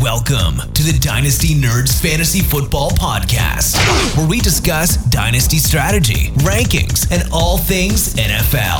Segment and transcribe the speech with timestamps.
[0.00, 3.76] Welcome to the Dynasty Nerds Fantasy Football Podcast,
[4.16, 8.78] where we discuss dynasty strategy, rankings, and all things NFL.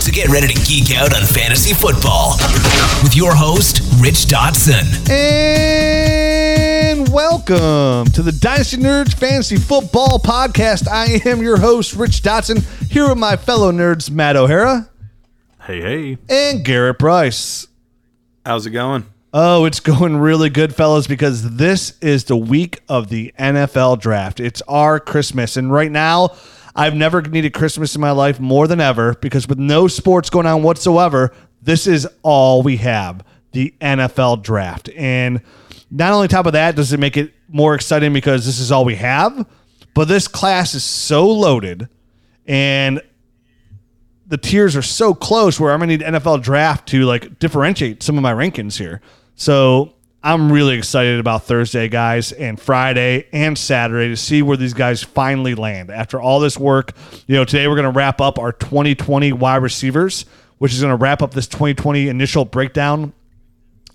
[0.00, 2.34] So get ready to geek out on fantasy football
[3.04, 5.08] with your host, Rich Dotson.
[5.08, 10.88] And welcome to the Dynasty Nerds Fantasy Football Podcast.
[10.88, 14.90] I am your host, Rich Dotson, here with my fellow nerds, Matt O'Hara
[15.62, 16.18] Hey, hey.
[16.28, 17.68] and Garrett Price.
[18.44, 19.06] How's it going?
[19.38, 24.40] Oh, it's going really good, fellas, because this is the week of the NFL draft.
[24.40, 25.58] It's our Christmas.
[25.58, 26.34] And right now,
[26.74, 30.46] I've never needed Christmas in my life more than ever because with no sports going
[30.46, 34.88] on whatsoever, this is all we have the NFL draft.
[34.96, 35.42] And
[35.90, 38.86] not only top of that, does it make it more exciting because this is all
[38.86, 39.46] we have,
[39.92, 41.90] but this class is so loaded
[42.46, 43.02] and
[44.26, 48.16] the tiers are so close where I'm gonna need NFL draft to like differentiate some
[48.16, 49.02] of my rankings here.
[49.36, 54.74] So I'm really excited about Thursday, guys, and Friday and Saturday to see where these
[54.74, 55.90] guys finally land.
[55.90, 56.92] After all this work,
[57.26, 60.24] you know, today we're gonna wrap up our 2020 wide receivers,
[60.58, 63.12] which is gonna wrap up this 2020 initial breakdown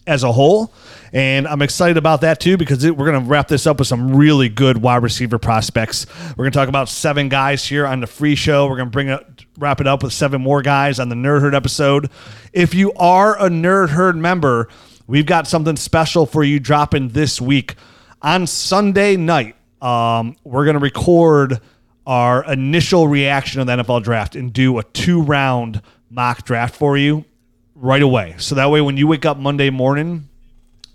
[0.07, 0.73] as a whole.
[1.13, 4.15] And I'm excited about that too because we're going to wrap this up with some
[4.15, 6.05] really good wide receiver prospects.
[6.29, 8.67] We're going to talk about seven guys here on the free show.
[8.67, 11.41] We're going to bring it, wrap it up with seven more guys on the Nerd
[11.41, 12.09] Herd episode.
[12.53, 14.69] If you are a Nerd Herd member,
[15.07, 17.75] we've got something special for you dropping this week
[18.21, 19.55] on Sunday night.
[19.81, 21.59] Um, we're going to record
[22.05, 26.97] our initial reaction of the NFL draft and do a two round mock draft for
[26.97, 27.25] you
[27.75, 28.35] right away.
[28.37, 30.27] So that way, when you wake up Monday morning,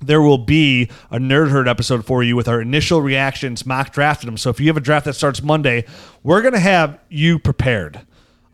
[0.01, 4.27] there will be a Nerd Herd episode for you with our initial reactions, mock drafted
[4.29, 4.37] them.
[4.37, 5.85] So if you have a draft that starts Monday,
[6.23, 8.01] we're going to have you prepared.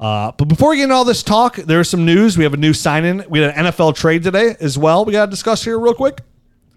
[0.03, 2.37] Uh, but before we get into all this talk, there's some news.
[2.37, 3.25] We have a new sign in.
[3.29, 5.05] We had an NFL trade today as well.
[5.05, 6.23] We got to discuss here real quick.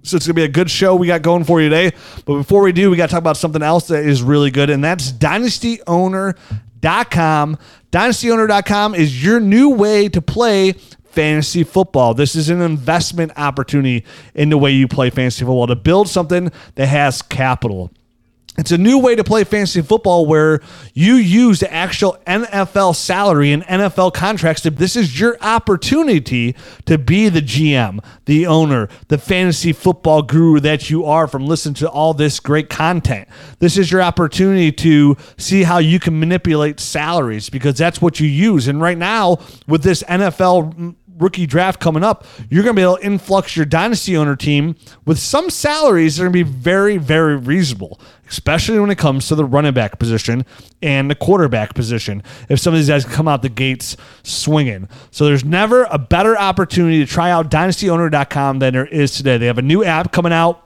[0.03, 1.97] So it's going to be a good show we got going for you today.
[2.25, 4.69] But before we do, we got to talk about something else that is really good,
[4.69, 7.57] and that's dynastyowner.com.
[7.91, 10.73] Dynastyowner.com is your new way to play
[11.05, 12.13] fantasy football.
[12.13, 16.51] This is an investment opportunity in the way you play fantasy football to build something
[16.75, 17.91] that has capital.
[18.57, 20.61] It's a new way to play fantasy football where
[20.93, 24.61] you use the actual NFL salary and NFL contracts.
[24.61, 26.55] To, this is your opportunity
[26.85, 31.75] to be the GM, the owner, the fantasy football guru that you are from listening
[31.75, 33.27] to all this great content.
[33.59, 38.27] This is your opportunity to see how you can manipulate salaries because that's what you
[38.27, 38.69] use.
[38.69, 42.97] And right now, with this NFL rookie draft coming up, you're going to be able
[42.97, 46.97] to influx your dynasty owner team with some salaries that are going to be very,
[46.97, 47.99] very reasonable,
[48.29, 50.45] especially when it comes to the running back position
[50.81, 52.21] and the quarterback position.
[52.49, 54.89] If some of these guys come out the gates swinging.
[55.11, 59.37] So there's never a better opportunity to try out dynastyowner.com than there is today.
[59.37, 60.61] They have a new app coming out.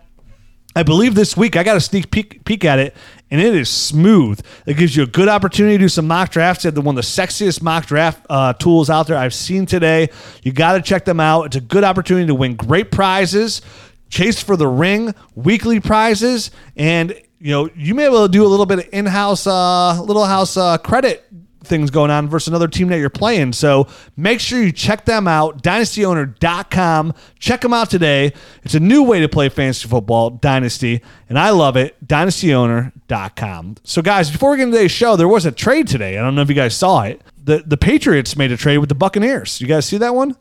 [0.75, 2.95] I believe this week I got a sneak peek, peek at it,
[3.31, 4.41] and it is smooth.
[4.65, 6.63] It gives you a good opportunity to do some mock drafts.
[6.63, 9.65] They have the one of the sexiest mock draft uh, tools out there I've seen
[9.65, 10.09] today.
[10.43, 11.47] You got to check them out.
[11.47, 13.61] It's a good opportunity to win great prizes,
[14.09, 18.45] chase for the ring, weekly prizes, and you know you may be able to do
[18.45, 21.25] a little bit of in-house, uh, little house uh, credit
[21.63, 23.53] things going on versus another team that you're playing.
[23.53, 25.61] So make sure you check them out.
[25.63, 27.13] DynastyOwner.com.
[27.39, 28.33] Check them out today.
[28.63, 31.95] It's a new way to play fantasy football, Dynasty, and I love it.
[32.05, 33.75] DynastyOwner.com.
[33.83, 36.17] So, guys, before we get into today's show, there was a trade today.
[36.17, 37.21] I don't know if you guys saw it.
[37.43, 39.59] The, the Patriots made a trade with the Buccaneers.
[39.59, 40.35] You guys see that one?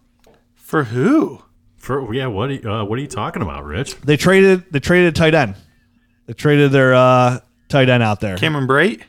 [0.55, 1.43] For who?
[1.77, 3.97] For yeah, what are you, uh, what are you talking about, Rich?
[4.03, 5.55] They traded they traded tight end.
[6.27, 8.37] They traded their uh, tight end out there.
[8.37, 9.03] Cameron Brate?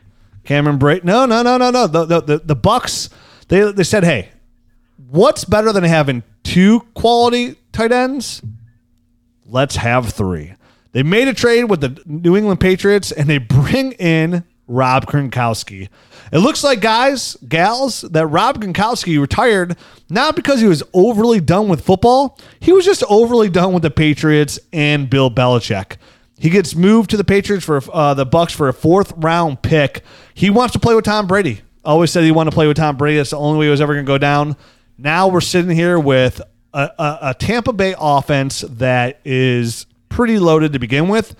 [0.43, 1.03] Cameron Brate.
[1.03, 1.87] No, no, no, no, no.
[1.87, 3.09] The, the, the, the Bucs,
[3.47, 4.29] they, they said, hey,
[5.09, 8.41] what's better than having two quality tight ends?
[9.45, 10.53] Let's have three.
[10.91, 15.89] They made a trade with the New England Patriots and they bring in Rob Gronkowski.
[16.31, 19.75] It looks like, guys, gals, that Rob Gronkowski retired
[20.09, 22.37] not because he was overly done with football.
[22.59, 25.97] He was just overly done with the Patriots and Bill Belichick.
[26.39, 30.03] He gets moved to the Patriots for uh, the Bucs for a fourth round pick.
[30.33, 31.61] He wants to play with Tom Brady.
[31.83, 33.17] Always said he wanted to play with Tom Brady.
[33.17, 34.55] That's the only way he was ever going to go down.
[34.97, 36.41] Now we're sitting here with
[36.73, 41.35] a, a, a Tampa Bay offense that is pretty loaded to begin with.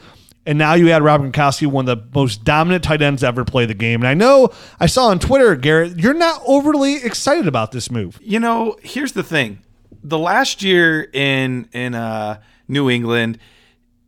[0.46, 3.66] And now you add Rob Gronkowski, one of the most dominant tight ends ever play
[3.66, 4.02] the game.
[4.02, 4.50] And I know
[4.80, 8.20] I saw on Twitter, Garrett, you're not overly excited about this move.
[8.22, 9.60] You know, here's the thing.
[10.04, 13.38] The last year in in uh, New England,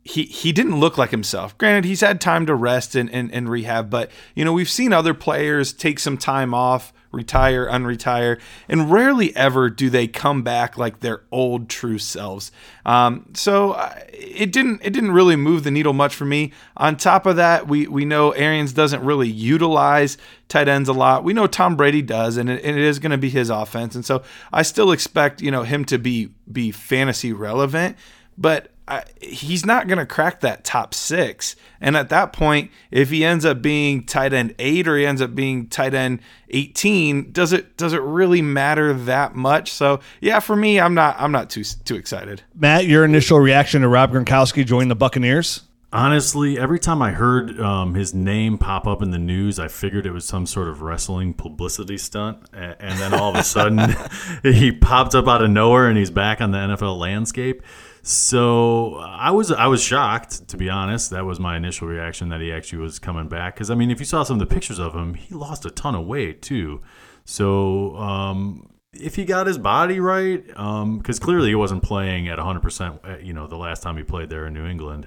[0.04, 1.56] he he didn't look like himself.
[1.58, 4.92] Granted, he's had time to rest and, and, and rehab, but you know, we've seen
[4.92, 10.76] other players take some time off, retire, unretire, and rarely ever do they come back
[10.76, 12.50] like their old true selves.
[12.84, 16.52] Um, so uh, it didn't it didn't really move the needle much for me.
[16.76, 21.22] On top of that, we we know Arians doesn't really utilize tight ends a lot.
[21.22, 23.94] We know Tom Brady does, and it, and it is going to be his offense,
[23.94, 27.96] and so I still expect you know him to be be fantasy relevant,
[28.36, 31.54] but I, he's not going to crack that top six.
[31.80, 35.22] And at that point, if he ends up being tight end eight or he ends
[35.22, 36.20] up being tight end
[36.50, 39.72] eighteen, does it does it really matter that much?
[39.72, 42.42] So yeah, for me, I'm not I'm not too too excited.
[42.54, 45.62] Matt, your initial reaction to Rob Gronkowski joining the Buccaneers?
[45.94, 50.06] Honestly, every time I heard um, his name pop up in the news, I figured
[50.06, 52.38] it was some sort of wrestling publicity stunt.
[52.54, 53.94] And, and then all of a sudden,
[54.42, 57.62] he popped up out of nowhere and he's back on the NFL landscape.
[58.02, 61.10] So I was I was shocked to be honest.
[61.10, 63.54] That was my initial reaction that he actually was coming back.
[63.54, 65.70] Because I mean, if you saw some of the pictures of him, he lost a
[65.70, 66.82] ton of weight too.
[67.24, 72.38] So um, if he got his body right, because um, clearly he wasn't playing at
[72.38, 72.60] 100.
[72.60, 75.06] percent uh, You know, the last time he played there in New England.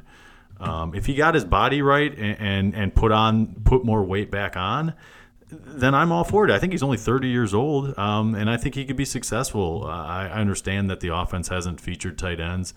[0.58, 4.32] Um, if he got his body right and, and and put on put more weight
[4.32, 4.94] back on,
[5.66, 6.52] then I'm all for it.
[6.52, 9.84] I think he's only 30 years old, um, and I think he could be successful.
[9.86, 12.74] Uh, I, I, understand that the offense hasn't featured tight ends,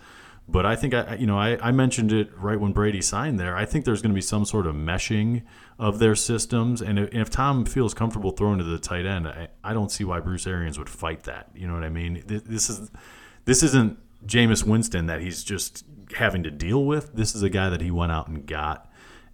[0.48, 3.56] but I think I, you know, I, I mentioned it right when Brady signed there.
[3.56, 5.42] I think there's going to be some sort of meshing
[5.78, 9.28] of their systems, and if, and if Tom feels comfortable throwing to the tight end,
[9.28, 11.50] I, I, don't see why Bruce Arians would fight that.
[11.54, 12.22] You know what I mean?
[12.26, 12.90] This is
[13.44, 15.84] this isn't Jameis Winston that he's just
[16.16, 17.14] having to deal with.
[17.14, 18.90] This is a guy that he went out and got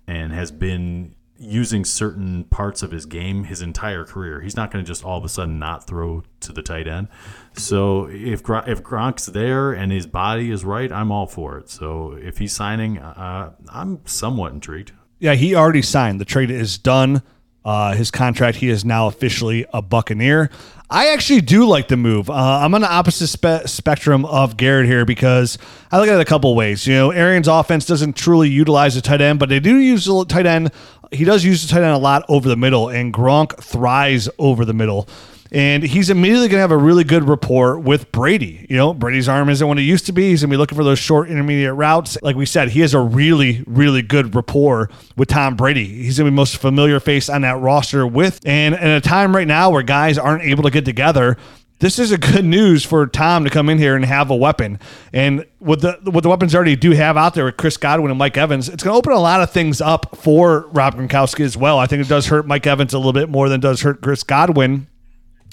[0.06, 1.14] and has been
[1.44, 4.40] using certain parts of his game his entire career.
[4.40, 7.08] He's not going to just all of a sudden not throw to the tight end.
[7.56, 11.70] So if if Gronk's there and his body is right, I'm all for it.
[11.70, 14.92] So if he's signing, uh, I'm somewhat intrigued.
[15.18, 16.20] Yeah, he already signed.
[16.20, 17.22] The trade is done.
[17.64, 20.50] Uh, his contract, he is now officially a Buccaneer.
[20.90, 22.28] I actually do like the move.
[22.28, 25.56] Uh, I'm on the opposite spe- spectrum of Garrett here because
[25.90, 26.86] I look at it a couple ways.
[26.86, 30.26] You know, Arians' offense doesn't truly utilize the tight end, but they do use the
[30.26, 30.72] tight end.
[31.14, 34.64] He does use the tight end a lot over the middle, and Gronk thrives over
[34.64, 35.08] the middle
[35.54, 38.66] and he's immediately going to have a really good rapport with Brady.
[38.68, 40.30] You know, Brady's arm isn't what it used to be.
[40.30, 42.18] He's going to be looking for those short intermediate routes.
[42.22, 45.86] Like we said, he has a really, really good rapport with Tom Brady.
[45.86, 48.40] He's going to be most familiar face on that roster with.
[48.44, 51.36] And in a time right now where guys aren't able to get together,
[51.84, 54.78] this is a good news for Tom to come in here and have a weapon.
[55.12, 58.18] And with the with the weapons already do have out there with Chris Godwin and
[58.18, 61.58] Mike Evans, it's going to open a lot of things up for Rob Gronkowski as
[61.58, 61.78] well.
[61.78, 64.22] I think it does hurt Mike Evans a little bit more than does hurt Chris
[64.22, 64.86] Godwin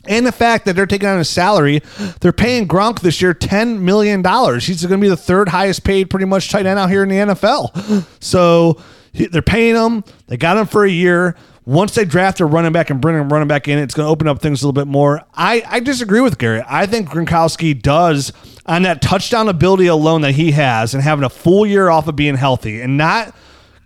[0.07, 1.81] and the fact that they're taking on a salary,
[2.21, 4.65] they're paying Gronk this year ten million dollars.
[4.65, 7.09] He's going to be the third highest paid, pretty much tight end out here in
[7.09, 8.07] the NFL.
[8.21, 8.81] So
[9.13, 10.05] they're paying him.
[10.27, 11.35] They got him for a year.
[11.65, 14.09] Once they draft a running back and bring him running back in, it's going to
[14.09, 15.21] open up things a little bit more.
[15.33, 16.63] I, I disagree with Gary.
[16.67, 18.33] I think Gronkowski does
[18.65, 22.15] on that touchdown ability alone that he has, and having a full year off of
[22.15, 23.35] being healthy, and not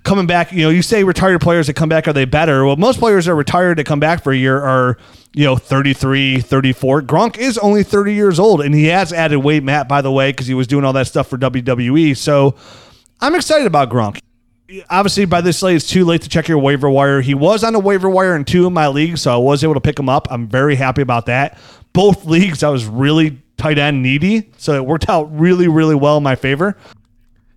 [0.03, 0.53] coming back.
[0.53, 2.65] You know, you say retired players that come back are they better?
[2.65, 4.97] Well, most players that are retired that come back for a year are
[5.35, 9.63] you know 33 34 gronk is only 30 years old and he has added weight
[9.63, 12.55] matt by the way because he was doing all that stuff for wwe so
[13.19, 14.19] i'm excited about gronk
[14.89, 17.73] obviously by this late it's too late to check your waiver wire he was on
[17.73, 20.09] the waiver wire in two of my leagues so i was able to pick him
[20.09, 21.57] up i'm very happy about that
[21.93, 26.17] both leagues i was really tight end needy so it worked out really really well
[26.17, 26.75] in my favor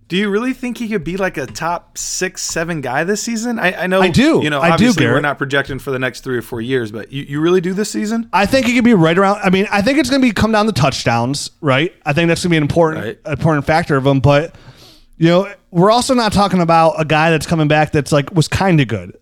[0.09, 3.59] do you really think he could be like a top six, seven guy this season?
[3.59, 4.39] I, I know I do.
[4.41, 6.91] You know, I obviously do, we're not projecting for the next three or four years,
[6.91, 8.27] but you, you really do this season?
[8.33, 9.37] I think he could be right around.
[9.43, 11.93] I mean, I think it's going to be come down to touchdowns, right?
[12.07, 13.19] I think that's going to be an important Right.
[13.33, 14.19] important factor of him.
[14.19, 14.55] But
[15.19, 18.47] you know, we're also not talking about a guy that's coming back that's like was
[18.47, 19.15] kind of good.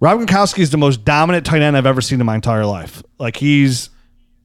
[0.00, 3.02] Rob Gronkowski is the most dominant tight end I've ever seen in my entire life.
[3.18, 3.88] Like he's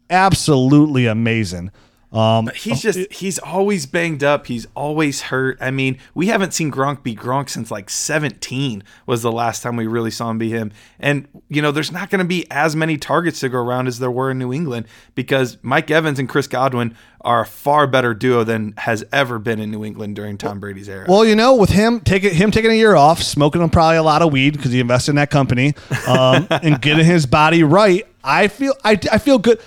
[0.09, 1.71] absolutely amazing.
[2.11, 4.47] Um, He's just, he's always banged up.
[4.47, 5.57] He's always hurt.
[5.61, 9.75] I mean, we haven't seen Gronk be Gronk since like 17 was the last time
[9.75, 10.71] we really saw him be him.
[10.99, 13.99] And, you know, there's not going to be as many targets to go around as
[13.99, 18.13] there were in New England because Mike Evans and Chris Godwin are a far better
[18.13, 21.05] duo than has ever been in New England during Tom Brady's era.
[21.07, 24.21] Well, you know, with him taking him taking a year off, smoking probably a lot
[24.21, 25.73] of weed because he invested in that company,
[26.07, 29.59] um, and getting his body right, I feel I, I feel good.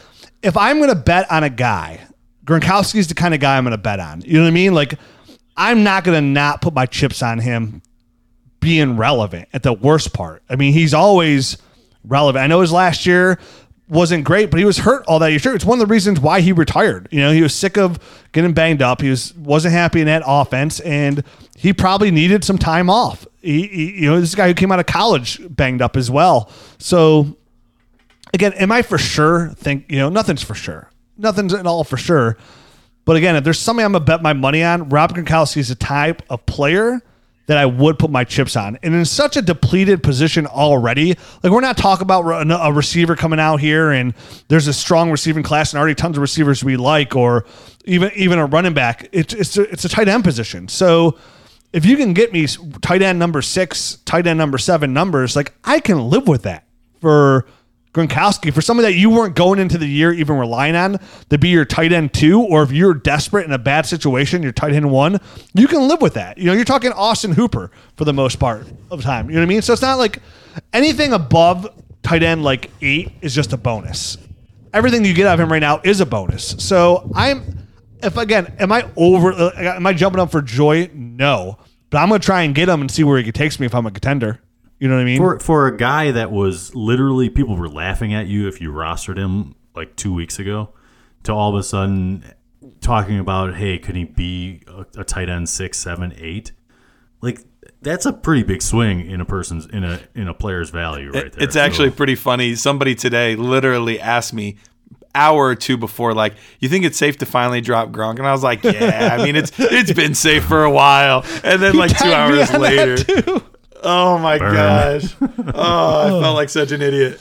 [0.43, 2.01] If I'm going to bet on a guy,
[2.45, 4.23] Gronkowski's the kind of guy I'm going to bet on.
[4.23, 4.75] You know what I mean?
[4.75, 4.99] Like,
[5.57, 7.83] I'm not going to not put my chips on him
[8.61, 10.43] being relevant at the worst part.
[10.49, 11.59] I mean, he's always
[12.05, 12.43] relevant.
[12.43, 13.39] I know his last year
[13.89, 15.39] wasn't great, but he was hurt all that year.
[15.39, 17.09] Sure, it's one of the reasons why he retired.
[17.11, 17.99] You know, he was sick of
[18.33, 19.03] getting banged up.
[19.03, 21.23] He was wasn't happy in that offense, and
[21.57, 23.27] he probably needed some time off.
[23.43, 26.51] He, he, you know, this guy who came out of college banged up as well.
[26.79, 27.37] So,
[28.33, 29.51] again, am I for sure?
[29.57, 30.89] Think you know, nothing's for sure.
[31.17, 32.37] Nothing's at all for sure.
[33.05, 35.75] But again, if there's something I'm gonna bet my money on, Rob Gronkowski is a
[35.75, 37.01] type of player
[37.47, 38.79] that I would put my chips on.
[38.83, 43.41] And in such a depleted position already, like we're not talking about a receiver coming
[43.41, 44.15] out here and
[44.49, 47.45] there's a strong receiving class and already tons of receivers we like, or
[47.85, 49.09] even even a running back.
[49.13, 50.69] It's it's a, it's a tight end position.
[50.69, 51.19] So
[51.73, 52.47] if you can get me
[52.81, 56.65] tight end number six, tight end number seven numbers, like I can live with that
[57.01, 57.47] for
[57.93, 61.51] Gronkowski for somebody that you weren't going into the year even relying on to be
[61.51, 64.91] your tight end two, or if you're desperate in a bad situation, your tight end
[64.91, 65.21] one,
[65.55, 66.39] you can live with that.
[66.39, 69.29] You know, you're talking Austin Hooper for the most part of time.
[69.29, 69.63] You know what I mean?
[69.63, 70.21] So it's not like
[70.73, 71.69] anything above
[72.03, 74.17] tight end like eight is just a bonus.
[74.73, 76.57] Everything you get out of him right now is a bonus.
[76.59, 77.69] So I'm,
[78.03, 79.33] if again, am I over?
[79.33, 80.91] Uh, am I jumping up for joy?
[80.95, 81.59] No,
[81.91, 83.85] but I'm gonna try and get him and see where he takes me if I'm
[83.85, 84.41] a contender.
[84.83, 85.19] You know what I mean?
[85.19, 89.17] For for a guy that was literally people were laughing at you if you rostered
[89.17, 90.71] him like two weeks ago,
[91.23, 92.25] to all of a sudden
[92.81, 96.51] talking about, hey, could he be a, a tight end six, seven, eight?
[97.21, 97.39] Like
[97.81, 101.33] that's a pretty big swing in a person's in a in a player's value right
[101.33, 101.45] there.
[101.45, 102.57] It's actually so, pretty funny.
[102.57, 104.57] Somebody today literally asked me
[105.15, 108.19] hour or two before, like, you think it's safe to finally drop Gronk?
[108.19, 111.25] And I was like, yeah, I mean, it's it's been safe for a while.
[111.45, 112.97] And then like two hours later,
[113.83, 114.55] Oh my Burn.
[114.55, 115.15] gosh.
[115.55, 116.35] Oh, I felt oh.
[116.35, 117.21] like such an idiot.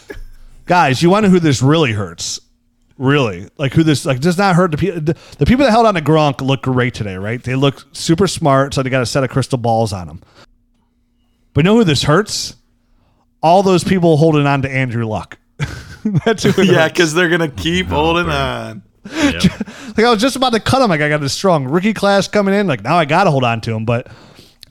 [0.65, 2.39] Guys, you want to know who this really hurts?
[2.98, 5.01] Really, like who this like does not hurt the people.
[5.01, 7.41] The people that held on to Gronk look great today, right?
[7.41, 10.22] They look super smart, so they got a set of crystal balls on them.
[11.53, 12.56] But know who this hurts?
[13.41, 15.39] All those people holding on to Andrew Luck.
[16.25, 18.84] That's who yeah, because they're gonna keep oh, holding on.
[19.12, 19.44] Yep.
[19.98, 20.89] like I was just about to cut him.
[20.89, 22.68] Like I got this strong rookie class coming in.
[22.68, 24.08] Like now I got to hold on to him, but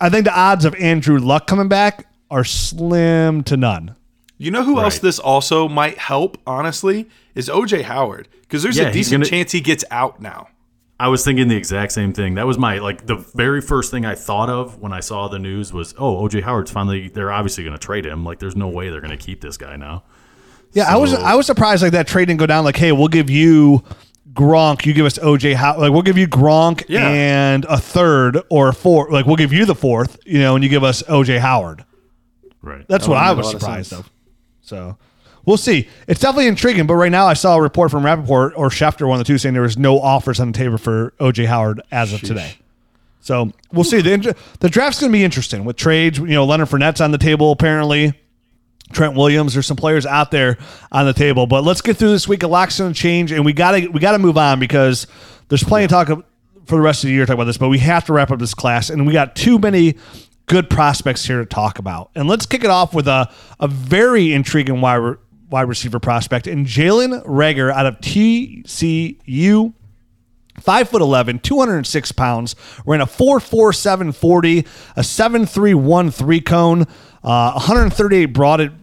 [0.01, 3.97] I think the odds of Andrew Luck coming back are slim to none.
[4.39, 4.85] You know who right.
[4.85, 8.27] else this also might help, honestly, is OJ Howard.
[8.41, 10.49] Because there's yeah, a decent gonna, chance he gets out now.
[10.99, 12.35] I was thinking the exact same thing.
[12.35, 15.39] That was my like the very first thing I thought of when I saw the
[15.39, 18.25] news was, oh, OJ Howard's finally they're obviously gonna trade him.
[18.25, 20.05] Like there's no way they're gonna keep this guy now.
[20.73, 22.93] Yeah, so, I was I was surprised like that trade didn't go down like, hey,
[22.93, 23.83] we'll give you
[24.33, 27.09] Gronk, you give us OJ How like we'll give you Gronk yeah.
[27.09, 29.11] and a third or a fourth.
[29.11, 31.85] Like we'll give you the fourth, you know, and you give us OJ Howard.
[32.63, 32.87] Right.
[32.89, 34.11] That's that what I was surprised of, of.
[34.61, 34.99] So
[35.45, 35.89] we'll see.
[36.07, 39.21] It's definitely intriguing, but right now I saw a report from Rapoport or Schefter, one
[39.21, 42.13] of the two, saying there was no offers on the table for OJ Howard as
[42.13, 42.29] of Sheesh.
[42.29, 42.55] today.
[43.21, 44.01] So we'll see.
[44.01, 46.19] The, the draft's going to be interesting with trades.
[46.19, 48.15] You know, Leonard Fournette's on the table apparently.
[48.93, 49.55] Trent Williams.
[49.55, 50.59] There's some players out there
[50.93, 52.43] on the table, but let's get through this week.
[52.43, 55.07] Lot's going to change, and we got to we got to move on because
[55.49, 57.59] there's plenty of talk for the rest of the year to talk about this.
[57.59, 59.97] But we have to wrap up this class, and we got too many
[60.47, 62.11] good prospects here to talk about.
[62.15, 65.17] And let's kick it off with a a very intriguing wide
[65.51, 69.75] wide receiver prospect and Jalen Reagor out of TCU.
[70.61, 72.55] Five foot 11, 206 pounds.
[72.85, 74.67] Ran a 4.4740,
[74.97, 76.83] a 7.313 cone,
[77.25, 78.80] uh, 138 broad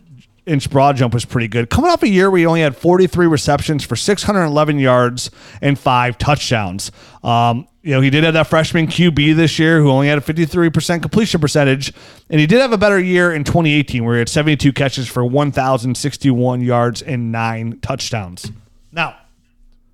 [0.47, 1.69] inch broad jump was pretty good.
[1.69, 5.29] Coming off a year where he only had 43 receptions for 611 yards
[5.61, 6.91] and five touchdowns.
[7.23, 10.21] Um, you know, he did have that freshman QB this year who only had a
[10.21, 11.93] 53% completion percentage.
[12.29, 15.23] And he did have a better year in 2018 where he had 72 catches for
[15.23, 18.51] 1,061 yards and nine touchdowns.
[18.91, 19.15] Now,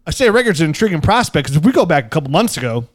[0.06, 2.88] I say Reagor's an intriguing prospect because if we go back a couple months ago,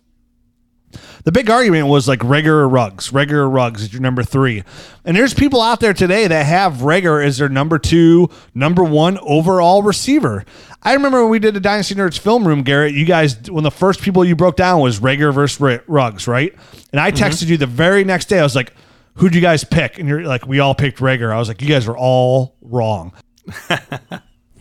[1.25, 3.11] the big argument was like Ruggs.
[3.11, 4.65] Reagor or Ruggs is your number three.
[5.05, 9.19] And there's people out there today that have Reagor as their number two, number one
[9.19, 10.45] overall receiver.
[10.83, 13.71] I remember when we did the Dynasty Nerds film room, Garrett, you guys, when the
[13.71, 16.55] first people you broke down was Reagor versus Ruggs, right?
[16.93, 17.51] And I texted mm-hmm.
[17.53, 18.39] you the very next day.
[18.39, 18.73] I was like,
[19.15, 19.99] who'd you guys pick?
[19.99, 21.33] And you're like, we all picked Reagor.
[21.33, 23.13] I was like, you guys were all wrong.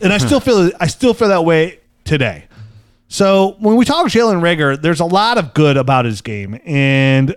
[0.00, 2.47] and I still feel I still feel that way today.
[3.08, 7.34] So when we talk Jalen Reagor, there's a lot of good about his game, and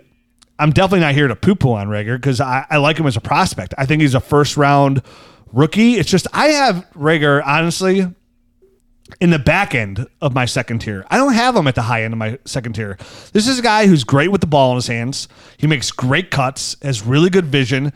[0.58, 3.16] I'm definitely not here to poo poo on Reagor because I, I, like him as
[3.16, 3.74] a prospect.
[3.78, 5.02] I think he's a first round
[5.50, 5.94] rookie.
[5.94, 8.06] It's just I have Reagor honestly
[9.20, 11.06] in the back end of my second tier.
[11.10, 12.98] I don't have him at the high end of my second tier.
[13.32, 15.26] This is a guy who's great with the ball in his hands.
[15.56, 17.92] He makes great cuts, has really good vision.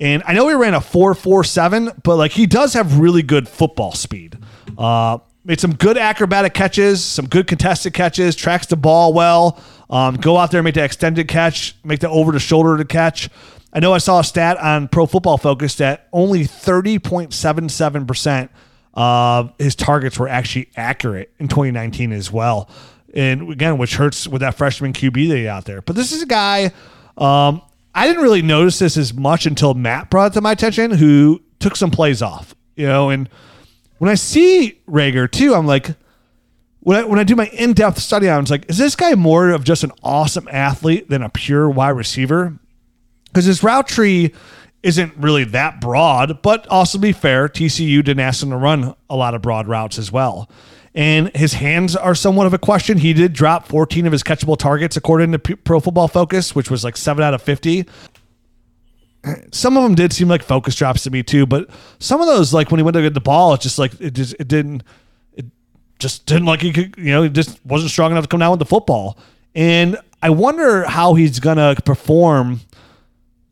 [0.00, 3.92] And I know he ran a 4.47, but like he does have really good football
[3.92, 4.36] speed.
[4.76, 9.60] Uh, made some good acrobatic catches, some good contested catches, tracks the ball well.
[9.90, 12.84] Um, go out there and make that extended catch, make the over the shoulder to
[12.84, 13.28] catch.
[13.72, 18.48] I know I saw a stat on Pro Football Focus that only 30.77%
[18.94, 22.70] of his targets were actually accurate in 2019 as well.
[23.12, 25.82] And again, which hurts with that freshman QB that he out there.
[25.82, 26.72] But this is a guy.
[27.18, 27.62] Um,
[27.94, 31.42] I didn't really notice this as much until Matt brought it to my attention, who
[31.58, 32.54] took some plays off.
[32.76, 33.28] You know, and
[34.04, 35.96] when I see Reagor too, I'm like,
[36.80, 39.14] when I, when I do my in depth study him, it's like, is this guy
[39.14, 42.54] more of just an awesome athlete than a pure wide receiver?
[43.24, 44.34] Because his route tree
[44.82, 49.16] isn't really that broad, but also be fair, TCU didn't ask him to run a
[49.16, 50.50] lot of broad routes as well.
[50.94, 52.98] And his hands are somewhat of a question.
[52.98, 56.84] He did drop 14 of his catchable targets according to Pro Football Focus, which was
[56.84, 57.86] like 7 out of 50.
[59.52, 62.52] Some of them did seem like focus drops to me too, but some of those,
[62.52, 64.82] like when he went to get the ball, it's just like it just it didn't
[65.32, 65.46] it
[65.98, 68.58] just didn't like he could, you know, just wasn't strong enough to come down with
[68.58, 69.18] the football.
[69.54, 72.60] And I wonder how he's gonna perform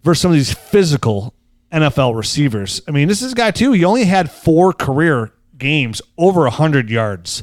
[0.03, 1.35] versus some of these physical
[1.73, 2.83] NFL receivers.
[2.87, 3.73] I mean, this is a guy too.
[3.73, 7.43] He only had four career games over 100 yards.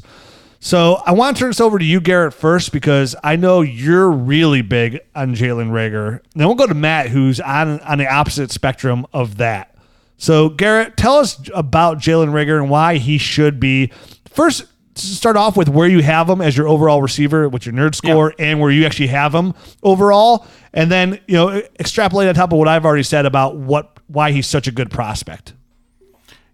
[0.62, 4.10] So I want to turn this over to you, Garrett, first because I know you're
[4.10, 6.20] really big on Jalen Reagor.
[6.34, 9.74] Then we'll go to Matt, who's on on the opposite spectrum of that.
[10.18, 13.90] So Garrett, tell us about Jalen Reagor and why he should be
[14.28, 14.66] first.
[14.96, 18.34] Start off with where you have him as your overall receiver, what's your nerd score,
[18.38, 18.46] yeah.
[18.46, 22.58] and where you actually have him overall, and then you know extrapolate on top of
[22.58, 25.54] what I've already said about what why he's such a good prospect.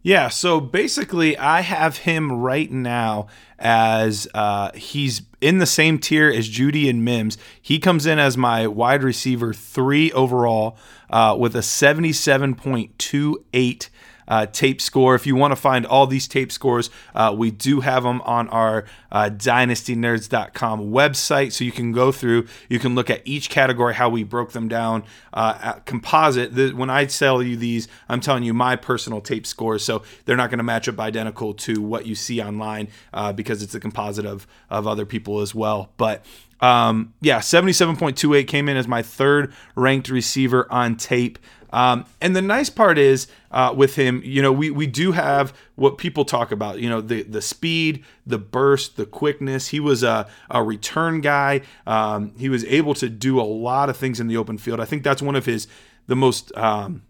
[0.06, 3.26] Yeah, so basically, I have him right now
[3.58, 7.36] as uh, he's in the same tier as Jeudy and Mims.
[7.60, 10.78] He comes in as my wide receiver three overall
[11.10, 13.88] uh, with a 77.28
[14.28, 15.14] uh, tape score.
[15.14, 18.49] If you want to find all these tape scores, uh, we do have them on
[18.49, 21.52] our uh, dynastynerds.com website.
[21.52, 24.68] So you can go through, you can look at each category, how we broke them
[24.68, 25.04] down.
[25.33, 29.85] Uh, composite, the, when I sell you these, I'm telling you my personal tape scores.
[29.85, 33.62] So they're not going to match up identical to what you see online uh, because
[33.62, 35.90] it's a composite of, of other people as well.
[35.97, 36.25] But
[36.61, 41.38] um, yeah, 77.28 came in as my third ranked receiver on tape.
[41.76, 45.54] Um, and the nice part is uh, with him, you know, we, we do have
[45.75, 49.68] what people talk about, you know, the, the speed, the burst, the quickness.
[49.68, 51.61] He was a, a return guy.
[51.87, 54.80] Um, he was able to do a lot of things in the open field.
[54.80, 55.68] I think that's one of his,
[56.06, 57.02] the most, um,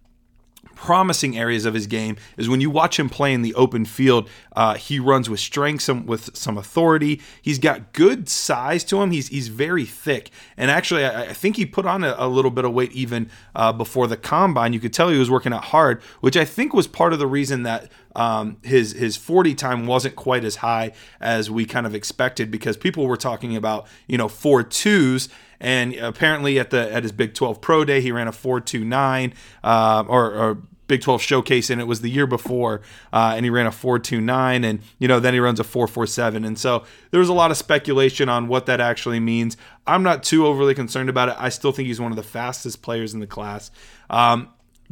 [0.76, 4.28] promising areas of his game is when you watch him play in the open field.
[4.54, 7.20] Uh, he runs with strength, some with some authority.
[7.42, 9.10] He's got good size to him.
[9.10, 12.50] He's he's very thick, and actually, I, I think he put on a, a, little
[12.50, 14.72] bit of weight even uh, before the combine.
[14.72, 17.26] You could tell he was working out hard, which I think was part of the
[17.26, 21.94] reason that um, his his 40 time wasn't quite as high as we kind of
[21.94, 25.29] expected because people were talking about you know four twos
[25.61, 29.33] and apparently at the at his Big 12 Pro Day, he ran a 4.29
[29.64, 32.81] uh, or, or Big 12 showcase, and it was the year before,
[33.12, 36.59] uh, and he ran a 4.29, and you know then he runs a 4.47, and
[36.59, 39.57] so there was a lot of speculation on what that actually means.
[39.87, 41.37] I'm not too overly concerned about it.
[41.38, 43.70] I still think he's one of the fastest players in the class.
[44.11, 44.50] Um,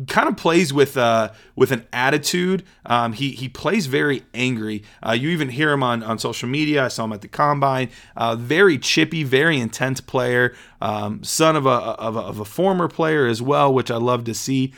[0.09, 2.65] kind of plays with uh, with an attitude.
[2.87, 4.83] Um, he he plays very angry.
[5.07, 6.85] Uh, you even hear him on, on social media.
[6.85, 7.91] I saw him at the combine.
[8.17, 10.55] Uh, very chippy, very intense player.
[10.81, 14.25] Um, son of a, of a of a former player as well, which I love
[14.25, 14.73] to see.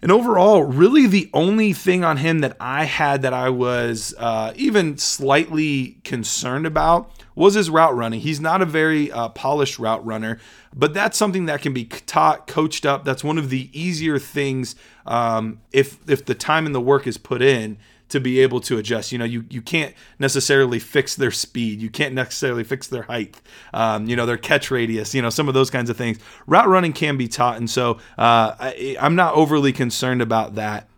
[0.00, 4.52] And overall, really the only thing on him that I had that I was uh,
[4.54, 8.20] even slightly concerned about was his route running.
[8.20, 10.38] He's not a very uh, polished route runner,
[10.74, 13.04] but that's something that can be taught, coached up.
[13.04, 17.18] That's one of the easier things um, if if the time and the work is
[17.18, 17.78] put in
[18.08, 19.12] to be able to adjust.
[19.12, 21.80] You know, you you can't necessarily fix their speed.
[21.80, 23.40] You can't necessarily fix their height.
[23.72, 25.14] Um, you know, their catch radius.
[25.14, 26.18] You know, some of those kinds of things.
[26.46, 30.88] Route running can be taught, and so uh, I, I'm not overly concerned about that.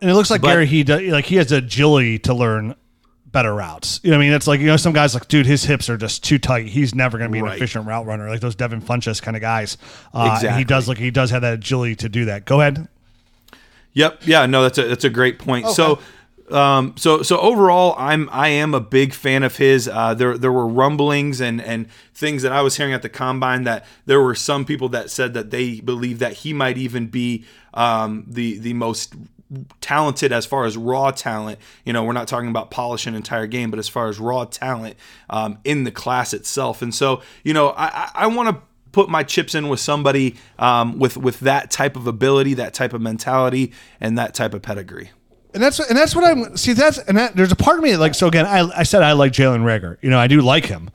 [0.00, 2.74] And it looks like but, Gary, he does, like he has agility to learn
[3.26, 4.00] better routes.
[4.02, 5.96] You know, I mean, it's like you know, some guys like, dude, his hips are
[5.96, 6.66] just too tight.
[6.66, 7.52] He's never going to be right.
[7.52, 9.76] an efficient route runner, like those Devin Funchess kind of guys.
[10.12, 10.58] Uh, exactly.
[10.58, 12.44] He does like he does have that agility to do that.
[12.44, 12.88] Go ahead.
[13.94, 14.22] Yep.
[14.24, 14.46] Yeah.
[14.46, 15.66] No, that's a that's a great point.
[15.66, 15.74] Okay.
[15.74, 15.98] So.
[16.50, 19.88] Um, so so overall, I'm I am a big fan of his.
[19.88, 23.64] Uh, there there were rumblings and and things that I was hearing at the combine
[23.64, 27.44] that there were some people that said that they believe that he might even be
[27.72, 29.14] um, the the most
[29.80, 31.58] talented as far as raw talent.
[31.84, 34.44] You know, we're not talking about polish an entire game, but as far as raw
[34.44, 34.96] talent
[35.30, 36.82] um, in the class itself.
[36.82, 40.98] And so, you know, I, I want to put my chips in with somebody um,
[40.98, 45.10] with with that type of ability, that type of mentality, and that type of pedigree.
[45.54, 46.72] And that's and that's what I'm see.
[46.72, 48.44] That's and that, there's a part of me that like so again.
[48.44, 49.98] I I said I like Jalen Reagor.
[50.02, 50.90] You know, I do like him.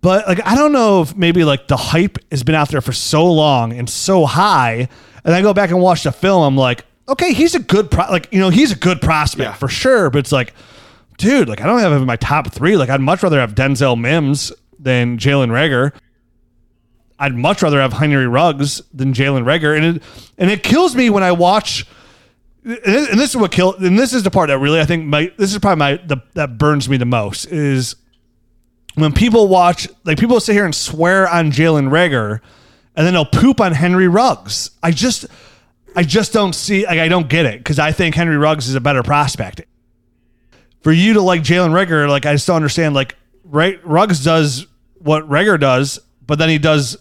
[0.00, 2.92] But like I don't know if maybe like the hype has been out there for
[2.92, 4.88] so long and so high,
[5.24, 6.42] and I go back and watch the film.
[6.42, 9.54] I'm like, okay, he's a good pro- like you know he's a good prospect yeah.
[9.54, 10.52] for sure, but it's like
[11.16, 12.76] dude, like I don't have him in my top three.
[12.76, 15.92] Like I'd much rather have Denzel Mims than Jalen Reagor.
[17.18, 20.02] I'd much rather have Henry Ruggs than Jalen Reagor, and it
[20.38, 21.86] and it kills me when I watch.
[22.68, 23.74] And this is what kill.
[23.76, 26.18] And this is the part that really I think my this is probably my the
[26.34, 27.96] that burns me the most is
[28.94, 32.40] when people watch like people sit here and swear on Jalen Reagor,
[32.94, 34.70] and then they'll poop on Henry Ruggs.
[34.82, 35.24] I just
[35.96, 38.74] I just don't see like I don't get it because I think Henry Ruggs is
[38.74, 39.62] a better prospect.
[40.82, 42.94] For you to like Jalen Reagor, like I don't understand.
[42.94, 44.66] Like right, Ruggs does
[44.98, 46.98] what Reagor does, but then he does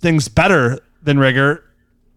[0.00, 1.60] things better than Reagor,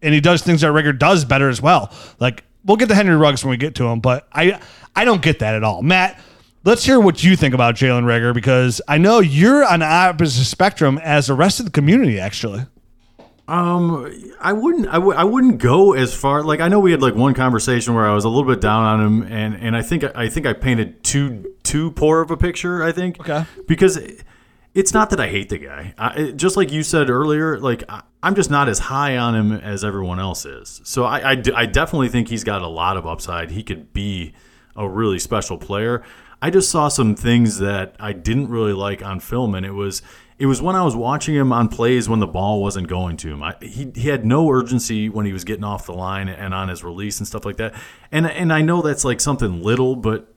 [0.00, 1.92] and he does things that Reagor does better as well.
[2.18, 4.60] Like we'll get to Henry Ruggs when we get to him, but I
[4.96, 5.82] I don't get that at all.
[5.82, 6.20] Matt,
[6.64, 10.44] let's hear what you think about Jalen Reagor because I know you're on the opposite
[10.44, 12.18] spectrum as the rest of the community.
[12.20, 12.66] Actually,
[13.48, 14.86] Um, I wouldn't.
[14.88, 16.42] I w- I wouldn't go as far.
[16.42, 18.84] Like I know we had like one conversation where I was a little bit down
[18.84, 22.36] on him, and and I think I think I painted too too poor of a
[22.36, 22.82] picture.
[22.84, 23.18] I think.
[23.20, 23.44] Okay.
[23.66, 23.98] Because
[24.74, 25.94] it's not that I hate the guy.
[25.98, 29.52] I, just like you said earlier, like I, I'm just not as high on him
[29.52, 30.80] as everyone else is.
[30.84, 33.50] So I I, definitely think he's got a lot of upside.
[33.50, 34.32] He could be
[34.74, 36.02] a really special player.
[36.40, 40.02] I just saw some things that I didn't really like on film, and it was
[40.38, 43.28] it was when I was watching him on plays when the ball wasn't going to
[43.28, 43.42] him.
[43.42, 46.68] I, he he had no urgency when he was getting off the line and on
[46.68, 47.74] his release and stuff like that.
[48.10, 50.31] And and I know that's like something little, but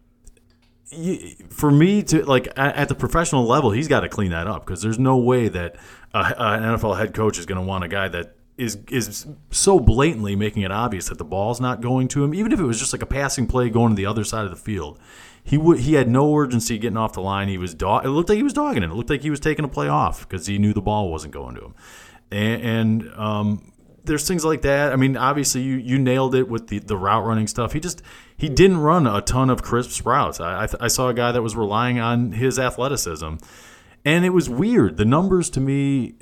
[1.49, 4.81] for me to like at the professional level, he's got to clean that up because
[4.81, 5.77] there's no way that
[6.13, 9.79] a, an NFL head coach is going to want a guy that is is so
[9.79, 12.79] blatantly making it obvious that the ball's not going to him, even if it was
[12.79, 14.99] just like a passing play going to the other side of the field.
[15.43, 17.47] He would he had no urgency getting off the line.
[17.47, 18.05] He was dog.
[18.05, 18.89] It looked like he was dogging it.
[18.89, 21.33] It looked like he was taking a play off because he knew the ball wasn't
[21.33, 21.75] going to him.
[22.31, 23.71] And, and um,
[24.05, 24.91] there's things like that.
[24.91, 27.73] I mean, obviously you you nailed it with the the route running stuff.
[27.73, 28.01] He just
[28.37, 30.39] he didn't run a ton of crisp routes.
[30.39, 33.35] I I, I saw a guy that was relying on his athleticism,
[34.03, 34.97] and it was weird.
[34.97, 36.15] The numbers to me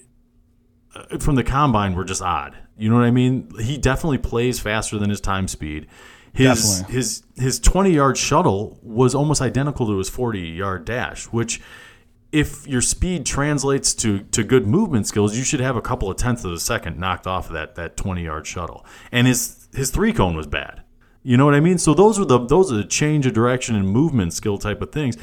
[0.95, 2.57] uh, from the combine were just odd.
[2.77, 3.49] You know what I mean?
[3.59, 5.87] He definitely plays faster than his time speed.
[6.33, 6.95] His Definitely.
[6.95, 11.61] his his 20 yard shuttle was almost identical to his 40 yard dash, which
[12.31, 16.17] if your speed translates to to good movement skills, you should have a couple of
[16.17, 18.83] tenths of a second knocked off of that that 20 yard shuttle.
[19.11, 20.82] And his his three cone was bad.
[21.23, 21.77] You know what I mean?
[21.77, 24.91] So those are the those are the change of direction and movement skill type of
[24.91, 25.17] things.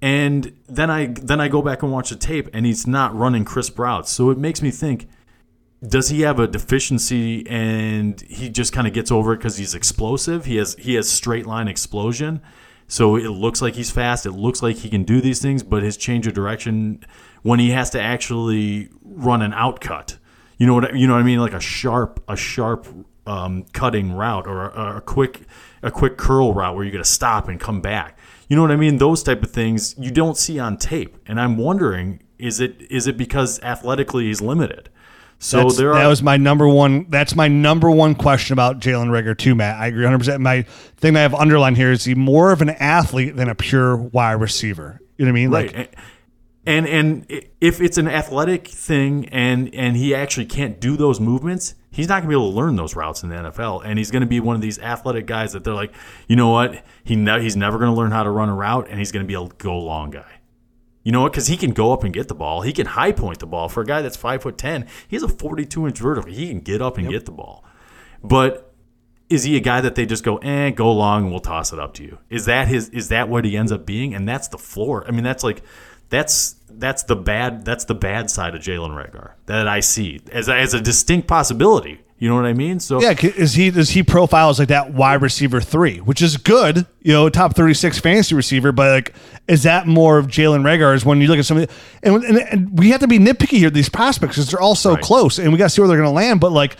[0.00, 3.44] And then I then I go back and watch the tape, and he's not running
[3.44, 4.12] crisp routes.
[4.12, 5.08] So it makes me think:
[5.86, 9.74] Does he have a deficiency, and he just kind of gets over it because he's
[9.74, 10.44] explosive?
[10.44, 12.40] He has he has straight line explosion,
[12.86, 14.26] so it looks like he's fast.
[14.26, 17.04] It looks like he can do these things, but his change of direction
[17.42, 20.18] when he has to actually run an outcut,
[20.58, 22.86] you know what you know what I mean, like a sharp a sharp
[23.26, 25.42] um, cutting route or a, a quick
[25.82, 28.18] a quick curl route where you're going to stop and come back.
[28.48, 28.98] You know what I mean?
[28.98, 33.06] Those type of things you don't see on tape, and I'm wondering is it is
[33.06, 34.90] it because athletically he's limited?
[35.38, 37.06] So That's- there are that was my number one.
[37.08, 39.80] That's my number one question about Jalen Reagor too, Matt.
[39.80, 40.18] I agree 100.
[40.18, 40.62] percent My
[40.96, 43.96] thing that I have underlined here is he more of an athlete than a pure
[43.96, 45.00] wide receiver.
[45.16, 45.50] You know what I mean?
[45.50, 45.76] right.
[45.76, 45.96] Like,
[46.66, 47.26] and and
[47.60, 52.22] if it's an athletic thing and and he actually can't do those movements, he's not
[52.22, 53.82] going to be able to learn those routes in the NFL.
[53.84, 55.94] And he's going to be one of these athletic guys that they're like,
[56.26, 56.84] you know what?
[57.04, 59.24] He ne- he's never going to learn how to run a route, and he's going
[59.24, 60.40] to be a go long guy.
[61.02, 61.32] You know what?
[61.32, 62.62] Because he can go up and get the ball.
[62.62, 63.68] He can high point the ball.
[63.68, 66.32] For a guy that's five foot ten, he has a forty-two inch vertical.
[66.32, 67.64] He can get up and get the ball.
[68.22, 68.74] But
[69.28, 71.78] is he a guy that they just go, eh, go long and we'll toss it
[71.78, 72.18] up to you?
[72.30, 72.88] Is that his?
[72.88, 74.14] Is that what he ends up being?
[74.14, 75.04] And that's the floor.
[75.06, 75.62] I mean, that's like,
[76.14, 77.64] that's that's the bad.
[77.64, 81.28] That's the bad side of Jalen Reagor that I see as a, as a distinct
[81.28, 82.00] possibility.
[82.16, 82.80] You know what I mean?
[82.80, 86.36] So yeah, is he does he profile as like that wide receiver three, which is
[86.36, 89.14] good, you know, top 36 fantasy receiver, but like,
[89.48, 90.94] is that more of Jalen Reagor?
[90.94, 93.18] Is when you look at some of the, and, and, and we have to be
[93.18, 95.02] nitpicky here, these prospects, because they're all so Right.
[95.02, 96.40] close, and we got to see where they're going to land.
[96.40, 96.76] But like,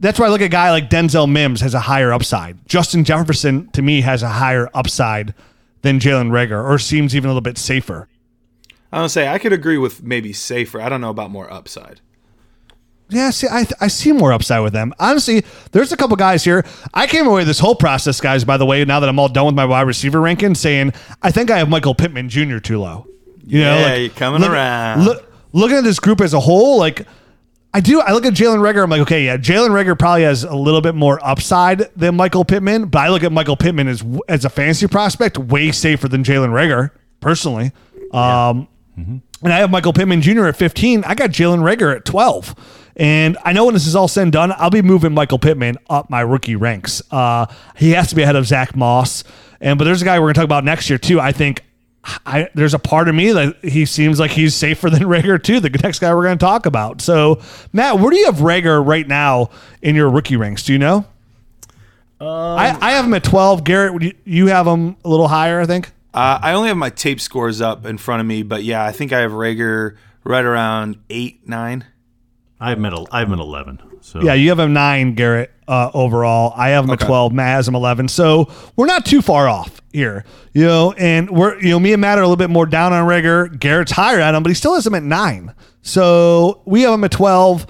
[0.00, 2.66] that's why I look at a guy like Denzel Mims has a higher upside.
[2.66, 5.34] Justin Jefferson to me has a higher upside
[5.82, 8.08] than Jalen Reagor, or seems even a little bit safer.
[8.92, 10.80] I don't say I could agree with maybe safer.
[10.80, 12.00] I don't know about more upside.
[13.10, 14.92] Yeah, see, I, I see more upside with them.
[14.98, 16.64] Honestly, there's a couple guys here.
[16.92, 19.46] I came away this whole process, guys, by the way, now that I'm all done
[19.46, 22.58] with my wide receiver ranking, saying I think I have Michael Pittman Jr.
[22.58, 23.06] too low.
[23.46, 25.04] You know, Yeah, you're coming around.
[25.04, 27.06] Look, looking at this group as a whole, like
[27.72, 28.82] I do, I look at Jalen Reagor.
[28.82, 32.44] I'm like, okay, yeah, Jalen Reagor probably has a little bit more upside than Michael
[32.44, 36.24] Pittman, but I look at Michael Pittman as as a fantasy prospect way safer than
[36.24, 37.72] Jalen Reagor personally.
[38.12, 38.68] Um,
[39.42, 40.46] and I have Michael Pittman Jr.
[40.46, 41.04] at 15.
[41.04, 42.54] I got Jalen Reagor at 12.
[42.96, 45.76] And I know when this is all said and done, I'll be moving Michael Pittman
[45.88, 47.00] up my rookie ranks.
[47.12, 49.22] Uh, he has to be ahead of Zach Moss.
[49.60, 51.20] And but there's a guy we're going to talk about next year too.
[51.20, 51.62] I think
[52.04, 55.60] I, there's a part of me that he seems like he's safer than Reagor too.
[55.60, 57.00] The next guy we're going to talk about.
[57.00, 57.40] So
[57.72, 60.64] Matt, where do you have Reagor right now in your rookie ranks?
[60.64, 61.06] Do you know?
[62.20, 63.62] I, I have him at 12.
[63.62, 65.92] Garrett, you have him a little higher, I think.
[66.18, 68.90] Uh, I only have my tape scores up in front of me, but yeah, I
[68.90, 71.84] think I have Reagor right around eight, nine.
[72.58, 73.78] I have him at a, I have him at eleven.
[74.00, 76.52] So Yeah, you have him nine, Garrett, uh, overall.
[76.56, 77.06] I have him at Okay.
[77.06, 77.32] 12.
[77.32, 78.08] Matt has him 11.
[78.08, 82.00] So we're not too far off here, you know, and we're, you know, me and
[82.00, 83.56] Matt are a little bit more down on Reagor.
[83.60, 85.54] Garrett's higher at him, but he still has him at nine.
[85.82, 87.64] So we have him at 12.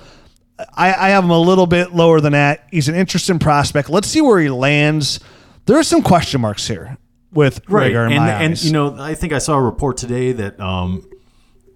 [0.74, 2.66] I, I have him a little bit lower than that.
[2.70, 3.90] He's an interesting prospect.
[3.90, 5.20] Let's see where he lands.
[5.66, 6.96] There are some question marks here
[7.38, 7.92] with right.
[7.92, 11.08] In and and you know, I think I saw a report today that um,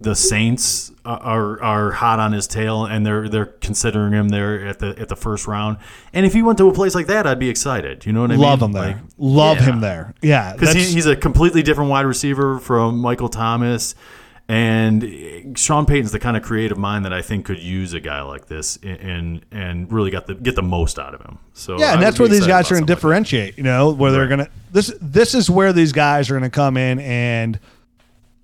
[0.01, 4.67] the Saints are, are are hot on his tail, and they're they're considering him there
[4.67, 5.79] at the at the first round.
[6.13, 8.05] And if he went to a place like that, I'd be excited.
[8.05, 8.43] You know what I mean?
[8.43, 8.71] love mean?
[8.71, 8.95] him there.
[8.95, 9.63] Like, love yeah.
[9.63, 10.15] him there.
[10.21, 13.95] Yeah, because that's- he's a completely different wide receiver from Michael Thomas.
[14.53, 18.21] And Sean Payton's the kind of creative mind that I think could use a guy
[18.21, 21.39] like this and and, really got the get the most out of him.
[21.55, 23.57] So Yeah, and that's where these guys are going to like differentiate.
[23.57, 24.93] You know, where they're going to this.
[25.01, 27.59] This is where these guys are going to come in and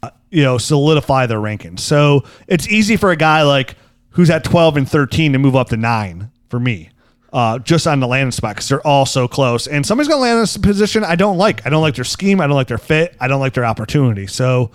[0.03, 1.81] uh, you know solidify their rankings.
[1.81, 3.77] So it's easy for a guy like
[4.13, 6.89] who's at twelve and thirteen to move up to nine for me.
[7.35, 10.23] Uh, just on the landing spot because they're all so close, and somebody's going to
[10.23, 11.67] land in a position I don't like.
[11.67, 12.41] I don't like their scheme.
[12.41, 13.15] I don't like their fit.
[13.21, 14.27] I don't like their opportunity.
[14.27, 14.71] So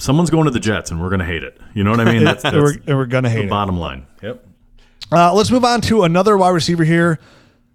[0.00, 1.60] Someone's going to the Jets, and we're going to hate it.
[1.74, 2.24] You know what I mean?
[2.24, 3.50] That's, that's we're, we're going to hate the it.
[3.50, 4.06] bottom line.
[4.22, 4.46] Yep.
[5.12, 7.18] Uh, let's move on to another wide receiver here,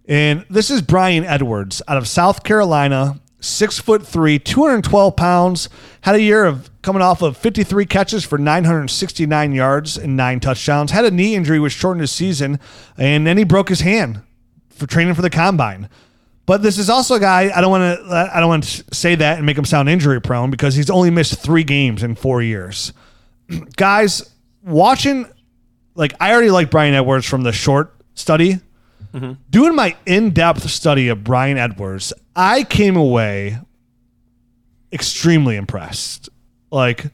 [0.07, 3.19] and this is Bryan Edwards out of South Carolina.
[3.41, 5.69] Six foot three, 212 pounds.
[6.01, 10.89] Had a year of coming off of 53 catches for 969 yards and nine touchdowns.
[10.91, 12.59] Had a knee injury which shortened his season,
[12.97, 14.21] and then he broke his hand
[14.69, 15.89] for training for the combine.
[16.45, 19.15] But this is also a guy I don't want to I don't want to say
[19.15, 22.41] that and make him sound injury prone because he's only missed three games in four
[22.41, 22.93] years.
[23.75, 24.31] Guys,
[24.63, 25.27] watching
[25.95, 28.59] like I already like Bryan Edwards from the short study.
[29.13, 29.33] Mm-hmm.
[29.49, 33.57] Doing my in-depth study of Bryan Edwards, I came away
[34.91, 36.29] extremely impressed.
[36.69, 37.05] Like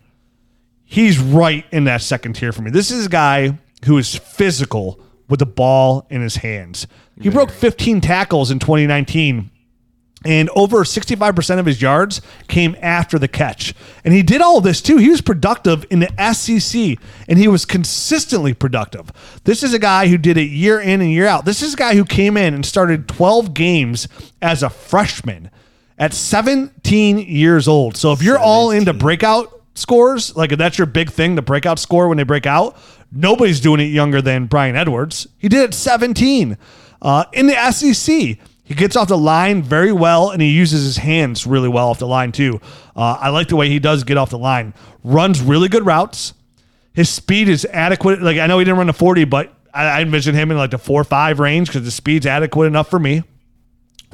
[0.84, 2.72] he's right in that second tier for me.
[2.72, 5.00] This is a guy who is physical
[5.32, 6.86] with the ball in his hands.
[7.20, 9.50] He broke 15 tackles in 2019
[10.24, 13.74] and over 65% of his yards came after the catch.
[14.06, 14.98] And he did all of this too.
[14.98, 19.12] He was productive in the SEC and he was consistently productive.
[19.46, 21.46] This is a guy who did it year in and year out.
[21.46, 24.08] This is a guy who came in and started 12 games
[24.42, 25.50] as a freshman
[25.98, 27.98] at 17 years old.
[27.98, 31.80] So if you're all into breakout scores, like if that's your big thing, the breakout
[31.80, 32.78] score when they break out,
[33.12, 35.28] nobody's doing it younger than Bryan Edwards.
[35.38, 36.58] He did it 17
[37.02, 38.38] uh, in the SEC.
[38.64, 42.00] He gets off the line very well, and he uses his hands really well off
[42.00, 42.62] the line too.
[42.96, 44.74] Uh, I like the way he does get off the line.
[45.04, 46.34] Runs really good routes.
[46.94, 48.22] His speed is adequate.
[48.22, 50.72] Like I know he didn't run a forty, but I, I envision him in like
[50.72, 53.24] the four or five range because the speed's adequate enough for me.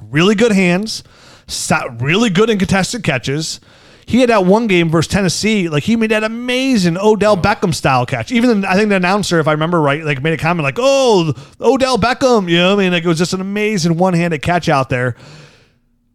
[0.02, 1.04] Really good hands.
[2.00, 3.60] Really good in contested catches.
[4.08, 5.70] He had that one game versus Tennessee.
[5.70, 7.42] Like he made that amazing Odell oh.
[7.42, 8.32] Beckham style catch.
[8.32, 11.34] Even I think the announcer, if I remember right, like made a comment like, "Oh,
[11.60, 12.76] Odell Beckham," you know.
[12.76, 15.16] what I mean, like it was just an amazing one handed catch out there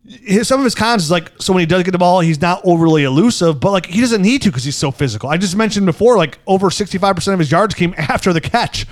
[0.04, 2.40] his, some of his cons is like so when he does get the ball, he's
[2.40, 5.28] not overly elusive, but like he doesn't need to because he's so physical.
[5.28, 8.40] I just mentioned before, like over sixty five percent of his yards came after the
[8.40, 8.86] catch.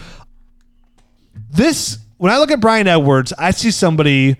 [1.50, 4.36] This when I look at Brian Edwards, I see somebody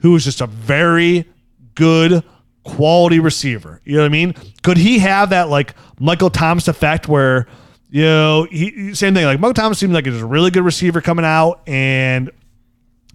[0.00, 1.26] who is just a very
[1.74, 2.22] good
[2.64, 3.80] quality receiver.
[3.84, 4.34] You know what I mean?
[4.62, 7.46] Could he have that like Michael Thomas effect where
[7.88, 11.24] you know he same thing like Michael Thomas seemed like a really good receiver coming
[11.24, 12.30] out and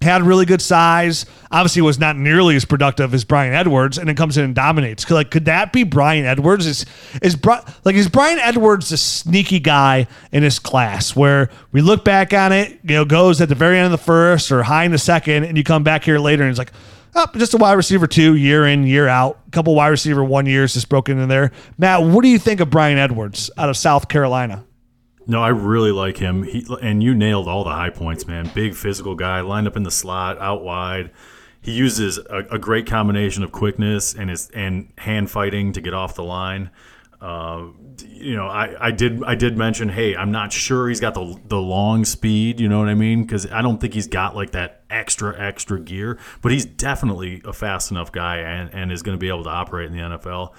[0.02, 1.26] had really good size.
[1.52, 5.10] Obviously, was not nearly as productive as Bryan Edwards, and then comes in and dominates.
[5.10, 6.66] Like, could that be Bryan Edwards?
[6.66, 6.86] Is
[7.22, 7.38] is
[7.84, 12.52] like is Bryan Edwards the sneaky guy in his class where we look back on
[12.52, 14.98] it, you know, goes at the very end of the first or high in the
[14.98, 16.72] second, and you come back here later and it's like,
[17.16, 20.46] oh, just a wide receiver two, year in, year out, a couple wide receiver one
[20.46, 21.52] years just broken in there.
[21.78, 24.66] Matt, what do you think of Bryan Edwards out of South Carolina?
[25.28, 26.44] No, I really like him.
[26.44, 28.52] He and you nailed all the high points, man.
[28.54, 31.12] Big physical guy, lined up in the slot, out wide.
[31.62, 35.96] He uses a, a great combination of quickness and his and hand fighting to get
[35.96, 36.70] off the line.
[37.22, 41.40] You know, I, I did I did mention, hey, I'm not sure he's got the
[41.46, 42.60] the long speed.
[42.60, 43.24] You know what I mean?
[43.24, 47.54] Because I don't think he's got like that extra extra gear, but he's definitely a
[47.54, 50.54] fast enough guy and, and is going to be able to operate in the NFL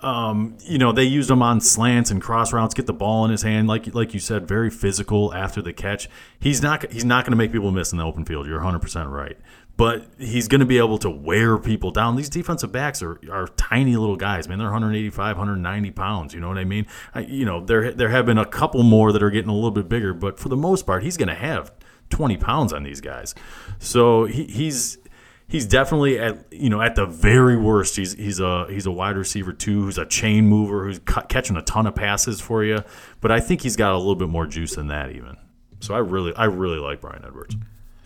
[0.00, 3.30] um, you know, they used him on slants and cross routes, get the ball in
[3.30, 6.08] his hand, like like you said, very physical after the catch.
[6.38, 8.46] He's not he's not going to make people miss in the open field.
[8.46, 9.36] You're 100 percent right.
[9.78, 12.16] But he's going to be able to wear people down.
[12.16, 14.58] These defensive backs are, are tiny little guys, man.
[14.58, 16.34] They're 185, 190 pounds.
[16.34, 16.86] You know what I mean?
[17.14, 19.70] I, you know, there there have been a couple more that are getting a little
[19.70, 21.72] bit bigger, but for the most part, he's going to have
[22.10, 23.36] 20 pounds on these guys.
[23.78, 24.98] So he, he's
[25.46, 29.16] he's definitely at you know at the very worst he's he's a he's a wide
[29.16, 32.78] receiver too who's a chain mover who's catching a ton of passes for you
[33.20, 35.36] but I think he's got a little bit more juice than that even
[35.80, 37.56] so I really I really like Bryan Edwards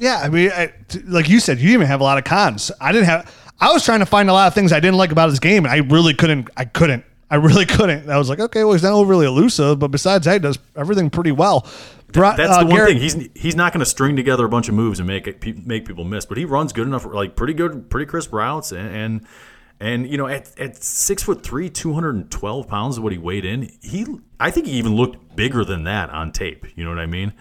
[0.02, 2.24] Yeah, I mean, I, t- like you said, you didn't even have a lot of
[2.24, 2.72] cons.
[2.80, 3.32] I didn't have.
[3.60, 5.64] I was trying to find a lot of things I didn't like about his game,
[5.64, 6.50] and I really couldn't.
[6.56, 7.04] I couldn't.
[7.30, 8.10] I really couldn't.
[8.10, 11.08] I was like, okay, well, he's not overly elusive, but besides that, he does everything
[11.08, 11.68] pretty well.
[12.36, 13.00] That's uh, the one Garrett- thing.
[13.00, 15.86] He's he's not going to string together a bunch of moves and make it, make
[15.86, 19.26] people miss, but he runs good enough, like pretty good, pretty crisp routes, and and,
[19.78, 23.12] and you know at, at six foot three, two hundred and twelve pounds of what
[23.12, 24.04] he weighed in, he
[24.40, 26.66] I think he even looked bigger than that on tape.
[26.74, 27.32] You know what I mean?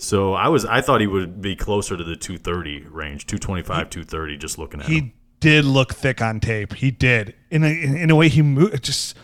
[0.00, 3.90] So I was I thought he would be closer to the two thirty range, 225,
[3.90, 4.92] 230, just looking at him.
[4.92, 6.74] he did look thick on tape.
[6.74, 8.82] He did in a, in, in a way he moved.
[8.82, 9.16] Just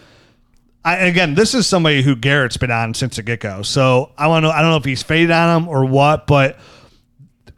[0.84, 3.62] I, again, this is somebody who Garrett's been on since the get go.
[3.62, 4.50] So I want to.
[4.50, 6.58] I don't know if he's faded on him or what, but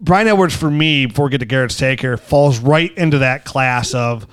[0.00, 3.44] Bryan Edwards for me, before we get to Garrett's take here, falls right into that
[3.44, 4.28] class of,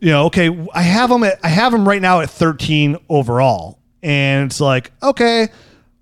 [0.00, 3.78] you know, okay, I have him at I have him right now at 13 overall,
[4.02, 5.48] and it's like, okay,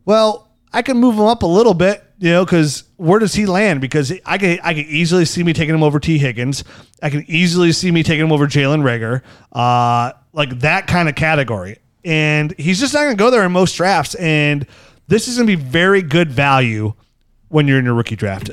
[0.06, 0.45] well,
[0.76, 3.80] I can move him up a little bit, you know, because where does he land?
[3.80, 6.64] Because I can I can easily see me taking him over Tee Higgins.
[7.02, 11.14] I can easily see me taking him over Jalen Reagor, uh, like that kind of
[11.14, 11.78] category.
[12.04, 14.16] And he's just not going to go there in most drafts.
[14.16, 14.66] And
[15.08, 16.92] this is going to be very good value
[17.48, 18.50] when you're in your rookie draft.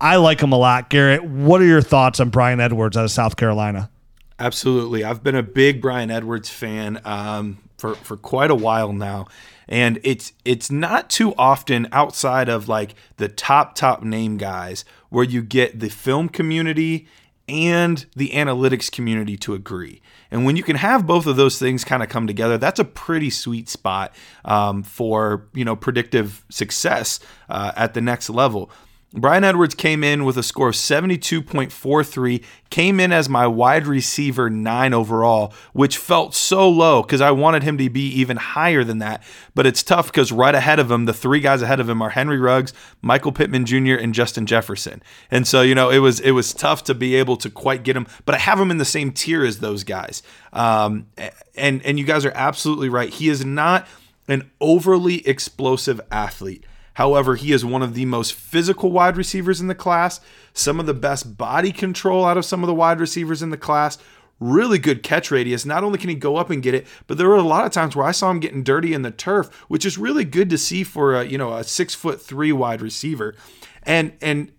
[0.00, 0.88] I like him a lot.
[0.88, 3.90] Garrett, what are your thoughts on Bryan Edwards out of South Carolina?
[4.38, 5.04] Absolutely.
[5.04, 9.26] I've been a big Bryan Edwards fan um, for, for quite a while now.
[9.68, 15.24] And it's it's not too often outside of like the top top name guys where
[15.24, 17.08] you get the film community
[17.48, 20.00] and the analytics community to agree.
[20.30, 22.84] And when you can have both of those things kind of come together, that's a
[22.84, 28.70] pretty sweet spot um, for you know predictive success uh, at the next level.
[29.16, 34.50] Bryan Edwards came in with a score of 72.43, came in as my wide receiver
[34.50, 38.98] nine overall, which felt so low because I wanted him to be even higher than
[38.98, 39.22] that.
[39.54, 42.10] But it's tough because right ahead of him, the three guys ahead of him are
[42.10, 45.02] Henry Ruggs, Michael Pittman Jr., and Justin Jefferson.
[45.30, 47.96] And so, you know, it was it was tough to be able to quite get
[47.96, 50.22] him, but I have him in the same tier as those guys.
[50.52, 51.06] Um,
[51.54, 53.08] and and you guys are absolutely right.
[53.08, 53.88] He is not
[54.28, 56.66] an overly explosive athlete.
[56.96, 60.18] However, he is one of the most physical wide receivers in the class,
[60.54, 63.58] some of the best body control out of some of the wide receivers in the
[63.58, 63.98] class.
[64.40, 65.66] Really good catch radius.
[65.66, 67.72] Not only can he go up and get it, but there were a lot of
[67.72, 70.56] times where I saw him getting dirty in the turf, which is really good to
[70.56, 73.34] see for a you know a six foot three wide receiver.
[73.82, 74.50] And and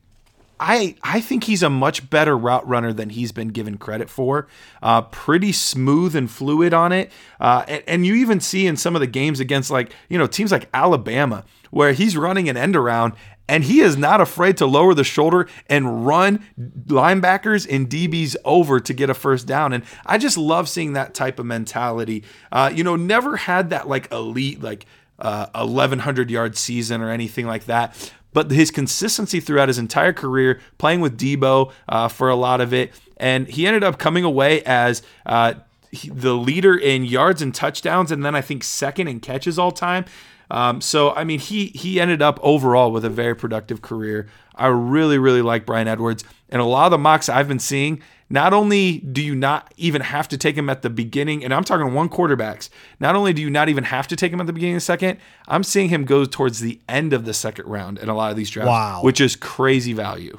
[0.60, 4.48] I I think he's a much better route runner than he's been given credit for.
[4.84, 8.96] Uh, pretty smooth and fluid on it, uh, and, and you even see in some
[8.96, 12.76] of the games against like you know teams like Alabama where he's running an end
[12.76, 13.14] around
[13.50, 16.44] and he is not afraid to lower the shoulder and run
[16.88, 19.72] linebackers and DBs over to get a first down.
[19.74, 22.24] And I just love seeing that type of mentality.
[22.52, 24.86] Uh, you know, never had that like elite like
[25.20, 30.60] uh, 1100 yard season or anything like that but his consistency throughout his entire career,
[30.78, 34.62] playing with Deebo uh, for a lot of it, and he ended up coming away
[34.64, 35.56] as uh,
[35.90, 39.72] he- the leader in yards and touchdowns, and then I think second in catches all
[39.72, 40.06] time.
[40.50, 44.28] Um, so I mean, he he ended up overall with a very productive career.
[44.56, 48.02] I really really like Bryan Edwards, and a lot of the mocks I've been seeing.
[48.30, 51.64] Not only do you not even have to take him at the beginning, and I'm
[51.64, 52.70] talking one quarterbacks.
[53.00, 54.86] Not only do you not even have to take him at the beginning of the
[54.86, 58.32] second, I'm seeing him go towards the end of the second round in a lot
[58.32, 59.00] of these drafts, Wow.
[59.02, 60.38] which is crazy value.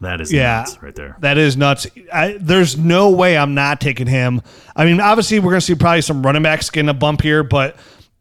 [0.00, 1.16] That is Yeah, nuts right there.
[1.20, 1.88] That is nuts.
[2.12, 4.40] I, there's no way I'm not taking him.
[4.76, 7.42] I mean, obviously, we're going to see probably some running backs getting a bump here,
[7.42, 7.76] but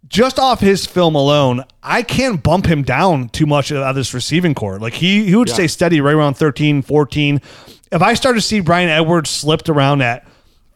[0.07, 4.13] just off his film alone, I can't bump him down too much out of this
[4.13, 4.79] receiving corps.
[4.79, 7.41] Like he, he would stay steady right around 13, 14.
[7.91, 10.27] If I start to see Bryan Edwards slipped around at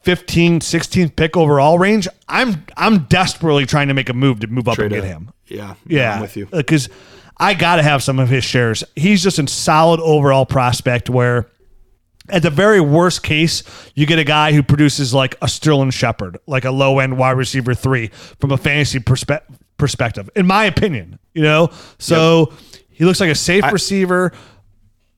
[0.01, 4.67] 15, 16th pick overall range, I'm I'm desperately trying to make a move to move
[4.67, 5.31] up and get him.
[5.47, 6.47] Yeah, Yeah, I'm with you.
[6.51, 6.89] Uh, because
[7.37, 8.83] I got to have some of his shares.
[8.95, 11.09] He's just a solid overall prospect.
[11.09, 11.47] Where,
[12.29, 13.63] at the very worst case,
[13.95, 17.37] you get a guy who produces like a Sterling Shepard, like a low end wide
[17.37, 18.07] receiver three
[18.39, 19.41] from a fantasy perspe-
[19.77, 21.19] perspective, in my opinion.
[21.33, 22.53] You know, so
[22.89, 24.33] he looks like a safe receiver.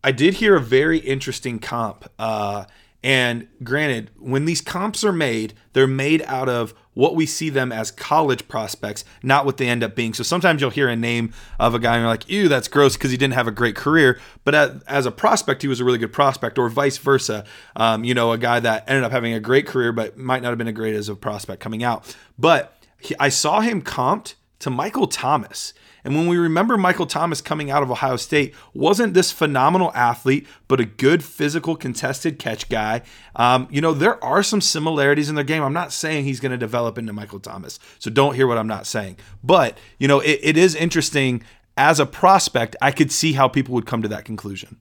[0.03, 2.09] I did hear a very interesting comp.
[2.17, 2.65] Uh,
[3.03, 7.71] and granted, when these comps are made, they're made out of what we see them
[7.71, 10.13] as college prospects, not what they end up being.
[10.13, 12.97] So sometimes you'll hear a name of a guy and you're like, ew, that's gross
[12.97, 14.19] because he didn't have a great career.
[14.43, 17.45] But as, a prospect, he was a really good prospect, or vice versa.
[17.77, 20.49] Um, you know, a guy that ended up having a great career, but might not
[20.49, 22.13] have been a great as a prospect coming out.
[22.37, 25.73] But he, I saw him comped to Michael Thomas.
[26.03, 30.47] And when we remember Michael Thomas coming out of Ohio State, wasn't this phenomenal athlete,
[30.67, 33.01] but a good physical contested catch guy?
[33.35, 35.63] Um, you know, there are some similarities in their game.
[35.63, 37.79] I'm not saying he's going to develop into Michael Thomas.
[37.99, 39.17] So don't hear what I'm not saying.
[39.43, 41.43] But, you know, it, it is interesting
[41.77, 42.75] as a prospect.
[42.81, 44.77] I could see how people would come to that conclusion.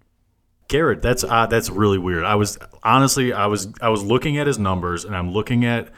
[0.69, 2.25] Garrett, that's uh, that's really weird.
[2.25, 5.89] I was honestly, I was I was looking at his numbers, and I'm looking at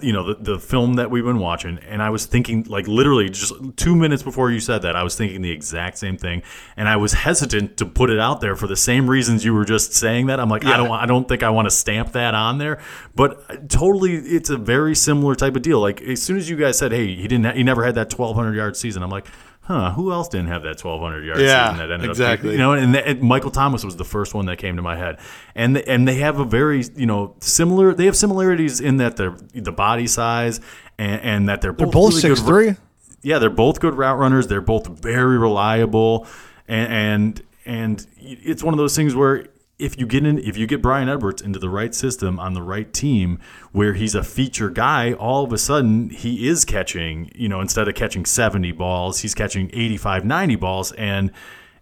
[0.00, 3.28] you know the, the film that we've been watching and i was thinking like literally
[3.28, 6.42] just two minutes before you said that i was thinking the exact same thing
[6.76, 9.66] and i was hesitant to put it out there for the same reasons you were
[9.66, 10.70] just saying that i'm like yeah.
[10.70, 12.80] i don't i don't think i want to stamp that on there
[13.14, 16.56] but uh, totally it's a very similar type of deal like as soon as you
[16.56, 19.26] guys said hey he didn't he never had that 1200 yard season i'm like
[19.62, 22.50] huh, who else didn't have that 1200 yard yeah, season that ended exactly.
[22.50, 24.96] up, you know, and, and, Michael Thomas was the first one that came to my
[24.96, 25.18] head.
[25.54, 29.36] And and they have a very, you know, similar, they have similarities in that they're
[29.54, 30.60] the body size
[30.98, 32.78] and, and that they're both, they're both really 6'3.
[33.22, 34.48] Yeah, they're both good route runners.
[34.48, 36.26] They're both very reliable.
[36.66, 39.46] And, and, and it's one of those things where
[39.82, 42.62] if you get in if you get Bryan Edwards into the right system on the
[42.62, 43.38] right team
[43.72, 47.88] where he's a feature guy, all of a sudden he is catching, you know, instead
[47.88, 51.32] of catching 70 balls, he's catching 85, 90 balls and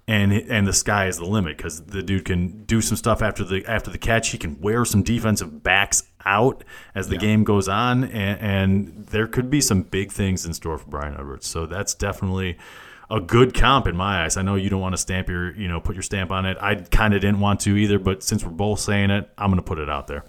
[0.08, 3.44] and and the sky is the limit because the dude can do some stuff after
[3.44, 4.30] the after the catch.
[4.30, 6.64] He can wear some defensive backs out
[6.96, 7.20] as the yeah.
[7.20, 11.14] game goes on, and, and there could be some big things in store for Bryan
[11.14, 11.46] Edwards.
[11.46, 12.58] So that's definitely
[13.10, 14.36] a good comp in my eyes.
[14.36, 16.56] I know you don't want to stamp your, you know, put your stamp on it.
[16.60, 19.62] I kind of didn't want to either, but since we're both saying it, I'm going
[19.62, 20.24] to put it out there.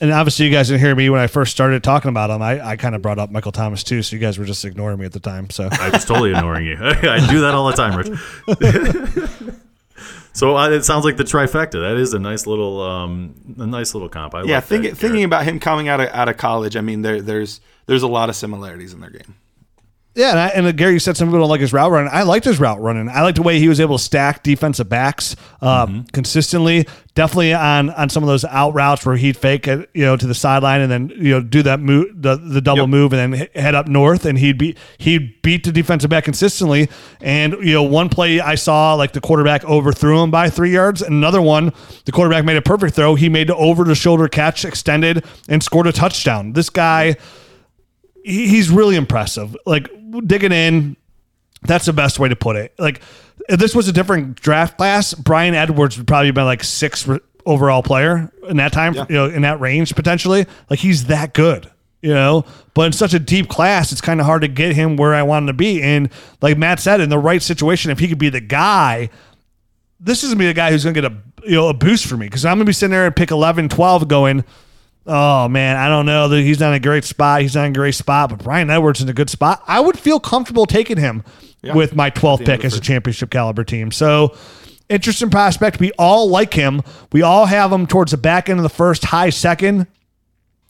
[0.00, 2.42] And obviously, you guys didn't hear me when I first started talking about him.
[2.42, 4.98] I, I kind of brought up Michael Thomas too, so you guys were just ignoring
[4.98, 5.48] me at the time.
[5.48, 6.76] So I was totally ignoring you.
[6.80, 8.08] I do that all the time, Rich.
[10.34, 11.80] so uh, it sounds like the trifecta.
[11.80, 14.34] That is a nice little, um, a nice little comp.
[14.34, 16.76] I yeah, think, thinking about him coming out of out of college.
[16.76, 19.34] I mean, there, there's there's a lot of similarities in their game.
[20.16, 22.10] Yeah, and, I, and uh, Gary, you said some people don't like his route running.
[22.10, 23.10] I liked his route running.
[23.10, 26.04] I liked the way he was able to stack defensive backs uh, mm-hmm.
[26.04, 26.88] consistently.
[27.14, 30.26] Definitely on on some of those out routes where he'd fake it, you know, to
[30.26, 32.88] the sideline and then you know do that move, the, the double yep.
[32.88, 36.88] move, and then head up north, and he'd be he'd beat the defensive back consistently.
[37.20, 41.02] And you know, one play I saw like the quarterback overthrew him by three yards,
[41.02, 41.74] another one
[42.06, 43.16] the quarterback made a perfect throw.
[43.16, 46.54] He made the over the shoulder catch, extended, and scored a touchdown.
[46.54, 47.16] This guy
[48.26, 49.56] he's really impressive.
[49.64, 49.88] Like
[50.26, 50.96] digging in,
[51.62, 52.74] that's the best way to put it.
[52.78, 53.00] Like
[53.48, 57.08] if this was a different draft class, Bryan Edwards would probably have been like six
[57.44, 59.06] overall player in that time, yeah.
[59.08, 60.46] you know, in that range potentially.
[60.68, 61.70] Like he's that good,
[62.02, 62.44] you know.
[62.74, 65.22] But in such a deep class, it's kind of hard to get him where I
[65.22, 65.80] want him to be.
[65.80, 66.10] And
[66.42, 69.08] like Matt said, in the right situation, if he could be the guy,
[70.00, 72.16] this is gonna be the guy who's gonna get a you know a boost for
[72.16, 74.44] me because I'm gonna be sitting there and pick 11, 12 going
[75.06, 76.28] oh man, I don't know.
[76.30, 77.42] He's not in a great spot.
[77.42, 79.62] He's not in a great spot, but Bryan Edwards in a good spot.
[79.66, 81.24] I would feel comfortable taking him
[81.62, 83.90] yeah, with my 12th pick as a championship caliber team.
[83.90, 84.36] So
[84.88, 85.80] interesting prospect.
[85.80, 86.82] We all like him.
[87.12, 89.86] We all have him towards the back end of the first, high second.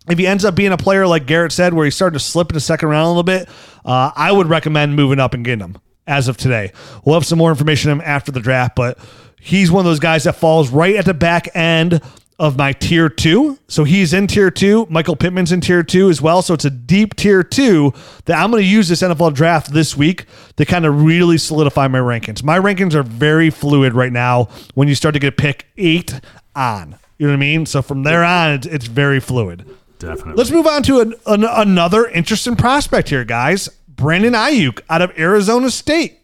[0.09, 2.51] If he ends up being a player like Garrett said, where he's starting to slip
[2.51, 3.49] in the second round a little bit,
[3.85, 6.73] uh, I would recommend moving up and getting him as of today.
[7.05, 8.99] We'll have some more information on him after the draft, but
[9.41, 12.01] he's one of those guys that falls right at the back end
[12.39, 13.59] of my tier two.
[13.67, 14.87] So he's in tier two.
[14.91, 16.43] Michael Pittman's in tier two as well.
[16.43, 17.95] So it's a deep tier two
[18.27, 20.27] that I'm going to use this NFL draft this week
[20.57, 22.43] to kind of really solidify my rankings.
[22.43, 26.21] My rankings are very fluid right now when you start to get a pick eight
[26.55, 26.99] on.
[27.19, 27.65] You know what I mean?
[27.65, 29.65] So from there on, it's, it's very fluid.
[29.99, 30.35] Definitely.
[30.35, 33.69] Let's move on to an, an, another interesting prospect here, guys.
[33.89, 36.19] Brandon Aiyuk out of Arizona State.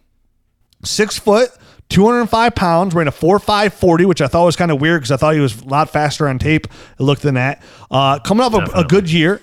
[0.84, 1.50] Six foot,
[1.92, 5.34] 205 pounds, ran a 4.540, which I thought was kind of weird because I thought
[5.34, 6.66] he was a lot faster on tape.
[6.66, 7.62] It looked than that.
[7.90, 9.42] Uh, coming off a, a, good year,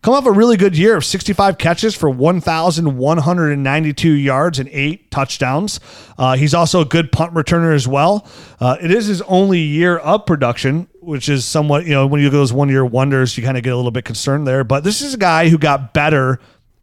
[0.00, 5.80] coming off a really good year of 65 catches for 1,192 yards and eight touchdowns.
[6.16, 8.26] Uh, he's also a good punt returner as well.
[8.58, 12.28] Uh, it is his only year of production, which is somewhat, you know, when you
[12.28, 14.64] look at those one year wonders, you kind of get a little bit concerned there.
[14.64, 16.40] But this is a guy who got better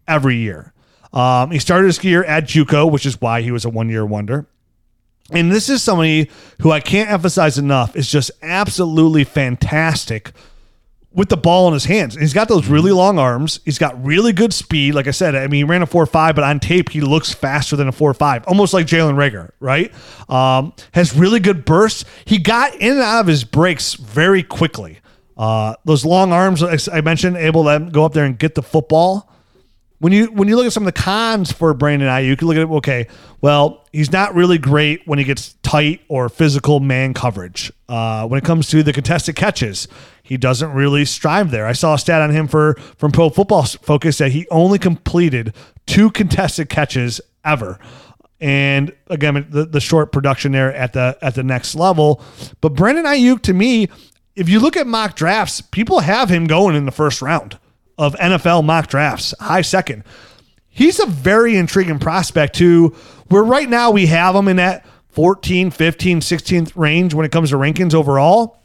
[0.07, 0.71] every year.
[1.13, 4.05] Um, he started his year at JUCO, which is why he was a one year
[4.05, 4.45] wonder.
[5.31, 6.29] And this is somebody
[6.61, 10.31] who I can't emphasize enough is just absolutely fantastic
[11.11, 12.15] with the ball in his hands.
[12.15, 13.59] He's got those really long arms.
[13.65, 14.93] He's got really good speed.
[14.93, 17.33] Like I said, I mean, he ran a 4 5, but on tape, he looks
[17.33, 19.91] faster than a 4 5, almost like Jalen Reagor, right?
[20.29, 22.05] Um, has really good bursts.
[22.25, 24.99] He got in and out of his breaks very quickly.
[25.35, 28.63] Uh, those long arms, as I mentioned, able to go up there and get the
[28.63, 29.31] football.
[29.99, 32.47] When you when you look at some of the cons for Brandon Aiyuk, you can
[32.47, 32.69] look at it.
[32.69, 33.07] Okay,
[33.41, 37.71] well, he's not really great when he gets tight or physical man coverage.
[37.89, 39.89] Uh, when it comes to the contested catches,
[40.23, 41.65] he doesn't really strive there.
[41.65, 45.53] I saw a stat on him for from Pro Football Focus that he only completed
[45.85, 47.79] two contested catches ever
[48.41, 52.21] and again the, the short production there at the at the next level.
[52.61, 53.89] But Brandon Aiyuk, to me,
[54.35, 57.59] if you look at mock drafts, people have him going in the first round
[57.99, 60.03] of NFL mock drafts, high second.
[60.69, 62.95] He's a very intriguing prospect too.
[63.27, 67.49] Where right now we have him in that 14, 15, 16th range when it comes
[67.49, 68.57] to rankings overall.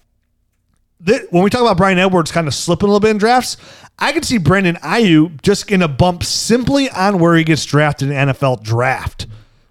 [1.30, 3.58] When we talk about Bryan Edwards kind of slipping a little bit in drafts,
[3.98, 8.10] I can see Brandon Aiyuk just in a bump simply on where he gets drafted
[8.10, 9.26] in NFL draft.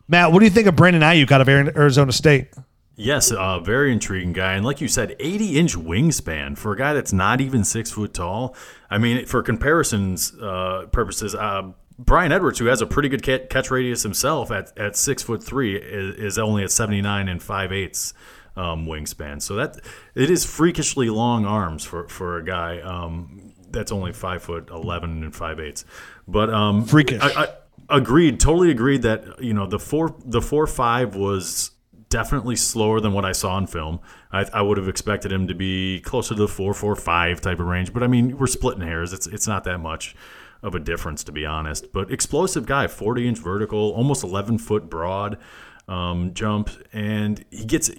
[0.07, 2.49] Matt, what do you think of Brandon Aiyuk out of Arizona State?
[2.95, 6.93] Yes, a very intriguing guy, and like you said, 80 inch wingspan for a guy
[6.93, 8.55] that's not even six foot tall.
[8.89, 13.71] I mean, for comparisons uh, purposes, uh, Bryan Edwards, who has a pretty good catch
[13.71, 18.13] radius himself at, at six foot three, is, is only at 79 and five eighths
[18.55, 19.41] um, wingspan.
[19.41, 19.79] So that
[20.13, 25.23] it is freakishly long arms for for a guy um, that's only five foot 11
[25.23, 25.83] and five eighths.
[26.27, 27.21] But um, freakish.
[27.21, 27.47] I, I,
[27.89, 31.71] agreed, totally agreed that you know the four the four five was
[32.13, 33.99] definitely slower than what I saw in film.
[34.31, 37.59] I, I, would have expected him to be closer to the four four five type
[37.59, 39.13] of range, but I mean we're splitting hairs.
[39.13, 40.15] It's it's not that much
[40.61, 41.91] of a difference to be honest.
[41.91, 45.39] But explosive guy, forty inch vertical, almost eleven foot broad
[45.87, 47.89] um, jump, and he gets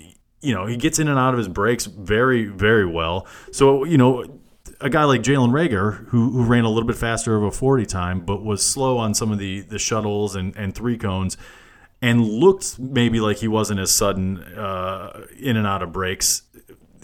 [0.41, 3.27] you know he gets in and out of his breaks very very well.
[3.51, 4.41] So you know
[4.81, 7.85] a guy like Jalen Reagor, who, who ran a little bit faster of a 40
[7.85, 11.37] time, but was slow on some of the, the shuttles and, and three cones,
[12.05, 16.42] and looked maybe like he wasn't as sudden uh, in and out of breaks.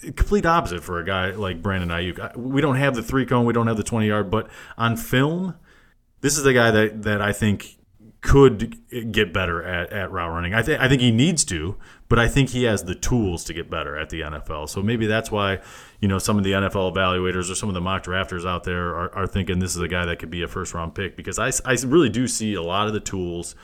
[0.02, 2.36] Complete opposite for a guy like Brandon Aiyuk.
[2.36, 5.54] We don't have the three cone, we don't have the 20 yard, but on film,
[6.20, 7.78] this is the guy that, that I think
[8.20, 8.76] could
[9.10, 10.52] get better at, at route running.
[10.52, 11.78] I, th- I think he needs to,
[12.10, 14.68] but I think he has the tools to get better at the NFL.
[14.68, 15.60] So maybe that's why,
[16.00, 18.88] you know, some of the NFL evaluators or some of the mock drafters out there
[18.88, 21.38] are, are thinking this is a guy that could be a first round pick because
[21.38, 23.54] I, I really do see a lot of the tools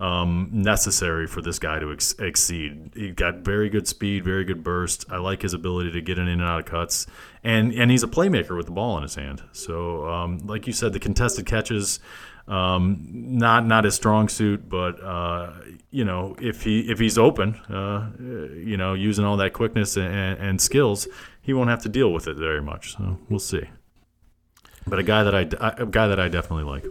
[0.00, 2.92] um, necessary for this guy to ex- exceed.
[2.94, 5.04] He got very good speed, very good burst.
[5.10, 7.06] I like his ability to get in and out of cuts,
[7.44, 9.42] and and he's a playmaker with the ball in his hand.
[9.52, 12.00] So, um, like you said, the contested catches,
[12.48, 15.52] um, not not his strong suit, but uh,
[15.90, 20.38] you know, if he if he's open, uh, you know, using all that quickness and,
[20.38, 21.06] and, skills,
[21.42, 22.96] he won't have to deal with it very much.
[22.96, 23.68] So we'll see.
[24.86, 26.86] But a guy that I a guy that I definitely like.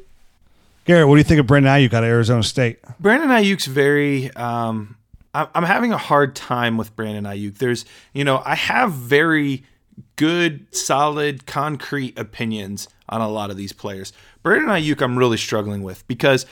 [0.90, 2.80] Garrett, what do you think of Brandon Aiyuk out of Arizona State?
[3.00, 4.34] Brandon Aiyuk's very.
[4.34, 4.98] Um,
[5.36, 7.60] I'm having a hard time with Brandon Aiyuk.
[7.60, 9.64] There's, you know, I have very
[10.16, 14.14] good, solid, concrete opinions on a lot of these players.
[14.42, 16.48] Brandon Aiyuk, I'm really struggling with because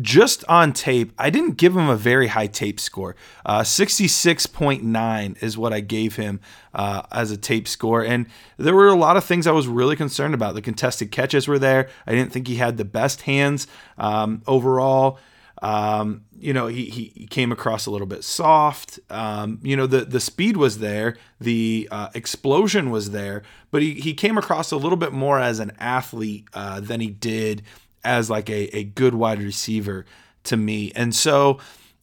[0.00, 3.14] just on tape, I didn't give him a very high tape score.
[3.44, 6.40] Uh, 66.9 is what I gave him
[6.74, 8.02] uh, as a tape score.
[8.02, 8.26] And
[8.56, 10.54] there were a lot of things I was really concerned about.
[10.54, 11.88] The contested catches were there.
[12.06, 13.66] I didn't think he had the best hands
[13.98, 15.18] um, overall.
[15.60, 18.98] Um, you know, he, he came across a little bit soft.
[19.10, 23.94] Um, you know, the, the speed was there, the uh, explosion was there, but he,
[23.94, 27.62] he came across a little bit more as an athlete uh, than he did
[28.04, 30.04] as like a, a good wide receiver
[30.44, 30.92] to me.
[30.94, 31.58] And so,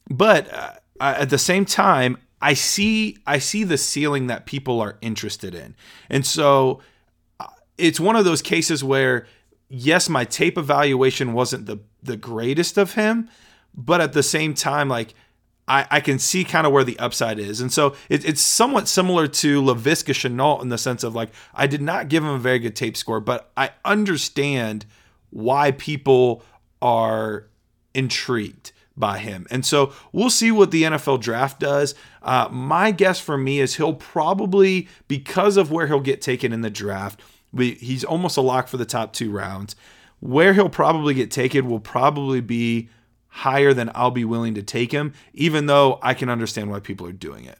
[0.08, 4.96] but uh, at the same time, I see I see the ceiling that people are
[5.00, 5.74] interested in.
[6.08, 6.80] And so
[7.38, 7.46] uh,
[7.76, 9.26] it's one of those cases where
[9.68, 13.28] yes, my tape evaluation wasn't the the greatest of him,
[13.74, 15.14] but at the same time like
[15.68, 17.60] I, I can see kind of where the upside is.
[17.60, 21.68] And so it, it's somewhat similar to Laviska Shenault in the sense of like, I
[21.68, 24.86] did not give him a very good tape score, but I understand–
[25.30, 26.42] why people
[26.82, 27.46] are
[27.94, 29.46] intrigued by him.
[29.50, 31.94] And so we'll see what the NFL draft does.
[32.22, 36.60] Uh, my guess for me is he'll probably, because of where he'll get taken in
[36.60, 37.20] the draft,
[37.52, 39.74] we, he's almost a lock for the top two rounds.
[40.20, 42.90] Where he'll probably get taken will probably be
[43.28, 47.06] higher than I'll be willing to take him, even though I can understand why people
[47.06, 47.58] are doing it.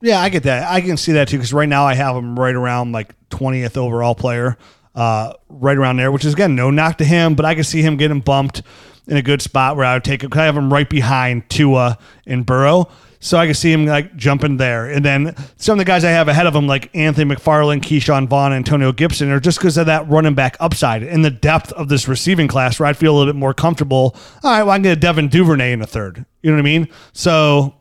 [0.00, 0.70] Yeah, I get that.
[0.70, 3.76] I can see that too because right now I have him right around like 20th
[3.76, 4.58] overall player
[4.94, 7.82] uh, right around there, which is again no knock to him, but I can see
[7.82, 8.62] him getting bumped
[9.06, 10.30] in a good spot where I would take him.
[10.30, 12.88] Cause I have him right behind Tua and Burrow.
[13.20, 14.84] So I can see him like jumping there.
[14.90, 18.28] And then some of the guys I have ahead of him, like Anthony McFarland, Ke'Shawn
[18.28, 21.88] Vaughn, Antonio Gibson, are just because of that running back upside and the depth of
[21.88, 24.14] this receiving class where I'd feel a little bit more comfortable.
[24.42, 26.26] All right, well, I can get a Devin Duvernay in the third.
[26.42, 26.88] You know what I mean?
[27.14, 27.74] So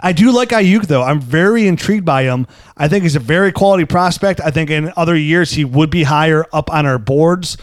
[0.00, 1.02] I do like Aiyuk though.
[1.02, 2.46] I'm very intrigued by him.
[2.76, 4.40] I think he's a very quality prospect.
[4.40, 7.56] I think in other years he would be higher up on our boards,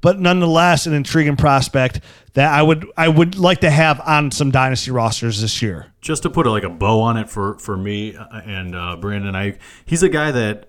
[0.00, 2.00] but nonetheless an intriguing prospect
[2.34, 5.92] that I would I would like to have on some dynasty rosters this year.
[6.00, 9.34] Just to put like a bow on it for for me uh, and uh, Brandon,
[9.34, 10.68] I he's a guy that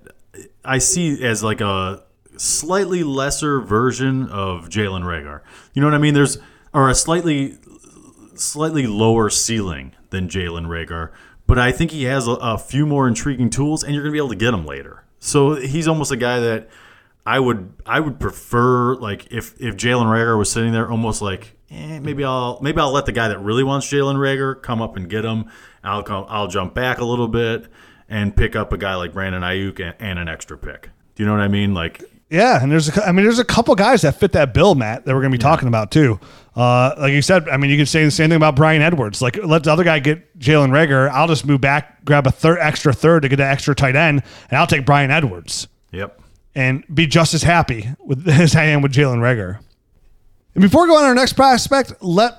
[0.64, 2.04] I see as like a
[2.38, 5.42] slightly lesser version of Jalen Reagor.
[5.74, 6.14] You know what I mean?
[6.14, 6.38] There's
[6.74, 7.58] or a slightly
[8.36, 11.12] slightly lower ceiling than Jalen Reagor,
[11.46, 14.16] but I think he has a, a few more intriguing tools, and you're going to
[14.16, 15.04] be able to get him later.
[15.20, 16.70] So he's almost a guy that
[17.26, 21.58] I would I would prefer like if if Jalen Reagor was sitting there, almost like
[21.70, 24.96] eh, maybe I'll maybe I'll let the guy that really wants Jalen Reagor come up
[24.96, 25.52] and get him.
[25.84, 27.68] I'll come, I'll jump back a little bit
[28.08, 30.90] and pick up a guy like Brandon Aiyuk and, and an extra pick.
[31.16, 31.74] Do you know what I mean?
[31.74, 34.76] Like Yeah, and there's a, I mean there's a couple guys that fit that bill,
[34.76, 36.20] Matt, that we're going to be talking about too.
[36.58, 39.22] Uh, like you said, I mean you could say the same thing about Bryan Edwards.
[39.22, 41.08] Like let the other guy get Jalen Reagor.
[41.12, 44.24] I'll just move back, grab a third extra third to get an extra tight end,
[44.50, 46.20] and I'll take Bryan Edwards Yep.
[46.56, 49.60] and be just as happy with as I am with Jalen Reagor.
[50.56, 52.36] And before we go on to our next prospect, let's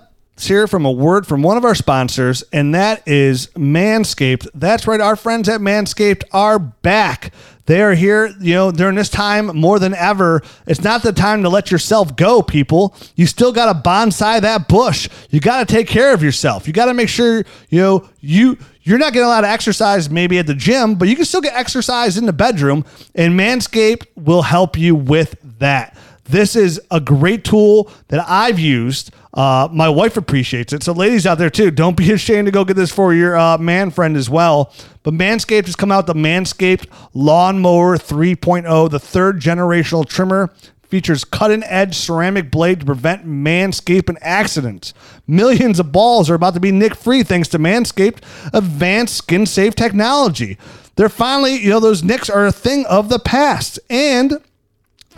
[0.49, 4.49] hear from a word from one of our sponsors, and that is Manscaped.
[4.53, 7.33] That's right, our friends at Manscaped are back.
[7.69, 10.43] They are here, you know, during this time more than ever.
[10.67, 12.97] It's not the time to let yourself go, people.
[13.15, 15.07] You still got to bonsai that bush.
[15.29, 16.67] You got to take care of yourself.
[16.67, 20.09] You got to make sure, you know, you you're not getting a lot of exercise
[20.09, 24.07] maybe at the gym, but you can still get exercise in the bedroom, and Manscaped
[24.17, 25.95] will help you with that.
[26.25, 29.11] This is a great tool that I've used.
[29.39, 30.83] Uh, my wife appreciates it.
[30.83, 33.57] So, ladies out there too, don't be ashamed to go get this for your uh,
[33.57, 34.73] man friend as well.
[35.05, 40.53] But Manscaped has come out the Manscaped Lawnmower 3.0, the third generational trimmer.
[40.89, 44.93] Features cutting edge ceramic blade to prevent manscaping accidents.
[45.29, 48.23] Millions of balls are about to be nick free thanks to Manscaped
[48.53, 50.59] advanced skin safe technology.
[50.97, 53.79] They're finally, you know, those nicks are a thing of the past.
[53.89, 54.39] And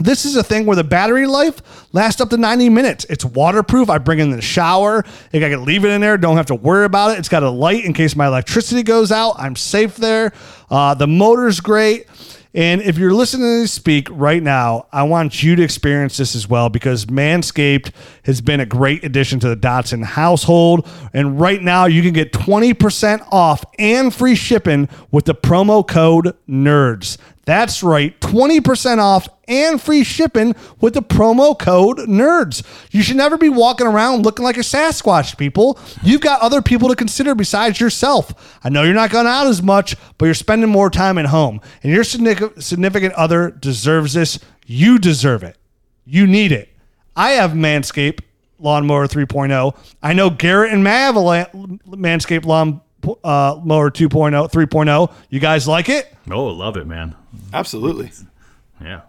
[0.00, 3.06] this is a thing where the battery life lasts up to 90 minutes.
[3.08, 3.90] It's waterproof.
[3.90, 5.04] I bring in the shower.
[5.32, 6.16] I can leave it in there.
[6.16, 7.18] Don't have to worry about it.
[7.18, 9.34] It's got a light in case my electricity goes out.
[9.38, 10.32] I'm safe there.
[10.70, 12.06] Uh, the motor's great.
[12.52, 16.48] And if you're listening to speak right now, I want you to experience this as
[16.48, 17.92] well because Manscaped
[18.24, 20.88] has been a great addition to the Datsun household.
[21.14, 26.36] And right now, you can get 20% off and free shipping with the promo code
[26.48, 27.18] NERDS.
[27.46, 32.62] That's right, 20% off and free shipping with the promo code NERDS.
[32.92, 35.78] You should never be walking around looking like a Sasquatch, people.
[36.02, 38.58] You've got other people to consider besides yourself.
[38.62, 41.60] I know you're not going out as much, but you're spending more time at home.
[41.82, 44.38] And your significant other deserves this.
[44.66, 45.56] You deserve it.
[46.04, 46.68] You need it.
[47.16, 48.20] I have Manscaped
[48.58, 49.76] Lawnmower 3.0.
[50.02, 51.50] I know Garrett and a
[51.88, 52.82] Manscaped Lawn
[53.24, 55.12] uh, Mower 2.0, 3.0.
[55.30, 56.14] You guys like it?
[56.30, 57.16] Oh, love it, man.
[57.52, 58.12] Absolutely.
[58.80, 59.02] Yeah.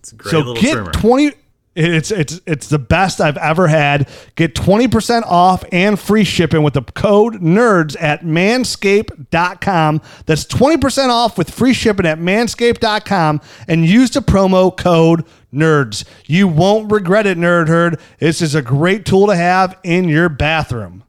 [0.00, 0.92] It's a great so little get trimmer.
[0.92, 1.32] 20
[1.76, 4.08] it's it's it's the best I've ever had.
[4.34, 10.02] Get 20% off and free shipping with the code nerds at manscaped.com.
[10.26, 15.24] That's 20% off with free shipping at manscaped.com and use the promo code
[15.54, 16.04] nerds.
[16.26, 18.00] You won't regret it, nerd herd.
[18.18, 21.04] This is a great tool to have in your bathroom.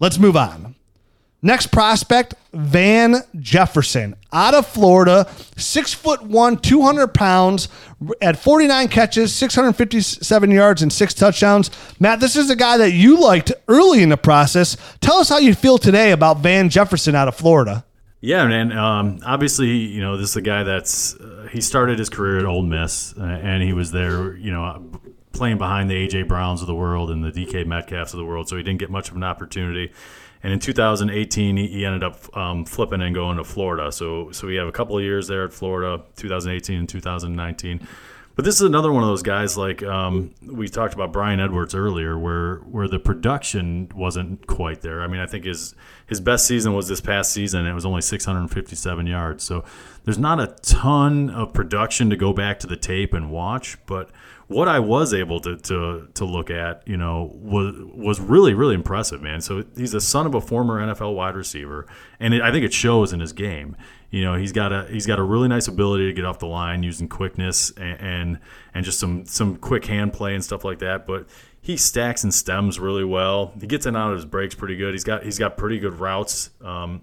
[0.00, 0.74] Let's move on.
[1.42, 5.26] Next prospect, Van Jefferson, out of Florida,
[5.56, 7.68] six foot one, 200 pounds,
[8.20, 11.70] at 49 catches, 657 yards, and six touchdowns.
[11.98, 14.76] Matt, this is a guy that you liked early in the process.
[15.00, 17.84] Tell us how you feel today about Van Jefferson out of Florida.
[18.20, 18.72] Yeah, man.
[18.72, 22.44] Um, obviously, you know, this is a guy that's uh, he started his career at
[22.44, 24.84] Ole Miss, uh, and he was there, you know,
[25.32, 28.48] playing behind the AJ Browns of the world and the DK Metcalfs of the world.
[28.48, 29.92] So he didn't get much of an opportunity.
[30.42, 33.90] And in 2018, he, ended up um, flipping and going to Florida.
[33.90, 37.86] So so we have a couple of years there at Florida, 2018 and 2019.
[38.36, 41.74] But this is another one of those guys like um, we talked about Bryan Edwards
[41.74, 45.00] earlier, where where the production wasn't quite there.
[45.00, 45.74] I mean, I think his
[46.06, 47.64] his best season was this past season.
[47.64, 49.42] It was only 657 yards.
[49.42, 49.64] So
[50.04, 53.78] there's not a ton of production to go back to the tape and watch.
[53.86, 54.10] But
[54.48, 58.74] what I was able to to, to look at, you know, was was really really
[58.74, 59.40] impressive, man.
[59.40, 61.86] So he's the son of a former NFL wide receiver,
[62.20, 63.76] and it, I think it shows in his game.
[64.10, 66.46] You know, he's got a he's got a really nice ability to get off the
[66.46, 68.38] line using quickness and and,
[68.74, 71.06] and just some some quick hand play and stuff like that.
[71.06, 71.26] But
[71.60, 73.52] he stacks and stems really well.
[73.60, 74.94] He gets in out of his breaks pretty good.
[74.94, 76.50] He's got he's got pretty good routes.
[76.62, 77.02] Um,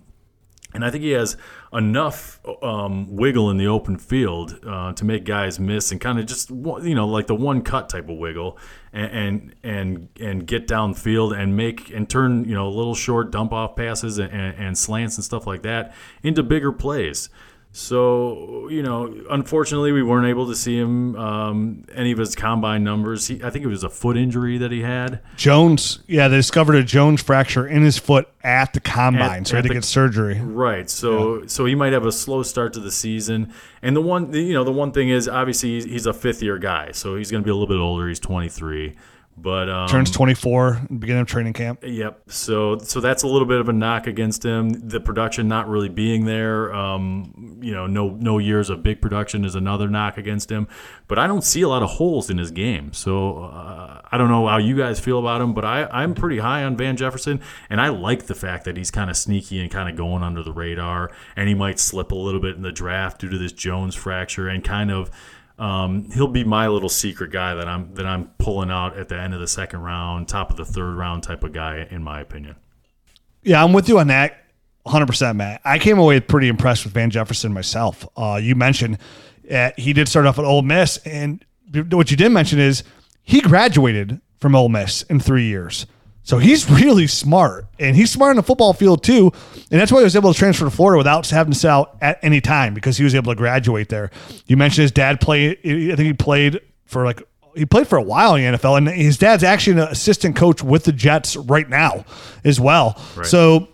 [0.73, 1.37] And I think he has
[1.71, 6.25] enough um, wiggle in the open field uh, to make guys miss and kind of
[6.25, 8.57] just you know like the one cut type of wiggle
[8.91, 13.75] and and and, get downfield and make and turn you know little short dump off
[13.75, 17.29] passes and, and slants and stuff like that into bigger plays.
[17.75, 22.83] So you know, unfortunately, we weren't able to see him um, any of his combine
[22.83, 23.25] numbers.
[23.27, 25.21] He, I think it was a foot injury that he had.
[25.37, 29.53] Jones, yeah, they discovered a Jones fracture in his foot at the combine, At- so
[29.53, 30.39] he had to the- get surgery.
[30.39, 30.87] Right.
[30.87, 33.51] So so he might have a slow start to the season.
[33.81, 36.59] And the one you know the one thing is obviously he's, he's a fifth year
[36.59, 38.07] guy, so he's going to be a little bit older.
[38.07, 38.95] He's 23,
[39.35, 41.83] but um, Turns 24, beginning of training camp.
[41.83, 42.23] Yep.
[42.27, 44.69] So so that's a little bit of a knock against him.
[44.87, 46.73] The production not really being there.
[46.73, 50.67] Um, you know, no no years of big production is another knock against him.
[51.07, 52.93] But I don't see a lot of holes in his game.
[52.93, 56.37] So uh, I don't know how you guys feel about him, but I I'm pretty
[56.37, 59.71] high on Van Jefferson, and I like the fact that he's kind of sneaky and
[59.71, 62.71] kind of going under the radar, and he might slip a little bit in the
[62.71, 65.09] draft due to this Jones fracture and kind of.
[65.59, 69.19] Um, he'll be my little secret guy that I'm that I'm pulling out at the
[69.19, 72.21] end of the second round, top of the third round type of guy, in my
[72.21, 72.55] opinion.
[73.43, 74.43] Yeah, I'm with you on that
[74.85, 75.61] 100%, Matt.
[75.63, 78.07] I came away pretty impressed with Van Jefferson myself.
[78.17, 78.97] Uh, you mentioned
[79.51, 81.43] uh, he did start off at Ole Miss, and
[81.91, 82.83] what you didn't mention is
[83.21, 85.85] he graduated from Ole Miss in three years.
[86.23, 89.31] So he's really smart, and he's smart on the football field too,
[89.71, 91.97] and that's why he was able to transfer to Florida without having to sit out
[92.01, 94.09] at any time because he was able to graduate there.
[94.47, 95.57] You mentioned his dad played.
[95.59, 97.21] I think he played for like
[97.55, 100.63] he played for a while in the NFL, and his dad's actually an assistant coach
[100.63, 102.05] with the Jets right now
[102.43, 102.97] as well.
[103.25, 103.67] So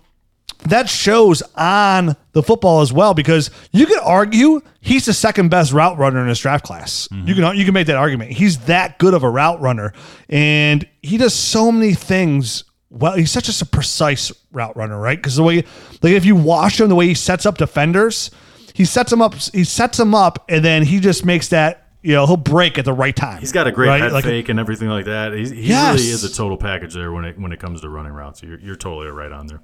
[0.68, 5.72] that shows on the football as well because you could argue he's the second best
[5.72, 7.08] route runner in this draft class.
[7.12, 7.28] Mm-hmm.
[7.28, 8.32] You can you can make that argument.
[8.32, 9.94] He's that good of a route runner,
[10.28, 12.66] and he does so many things.
[12.92, 15.18] Well, he's such a precise route runner, right?
[15.18, 15.58] Because the way,
[16.02, 18.32] like, if you watch him, the way he sets up defenders,
[18.74, 19.36] he sets them up.
[19.36, 21.86] He sets them up, and then he just makes that.
[22.02, 23.42] You know, he'll break at the right time.
[23.42, 24.02] He's got a great right?
[24.02, 25.34] head Like, fake and everything like that.
[25.34, 26.00] He's, he Yes.
[26.00, 28.42] really is a total package there when it when it comes to running routes.
[28.42, 29.60] You're, you're totally right on there.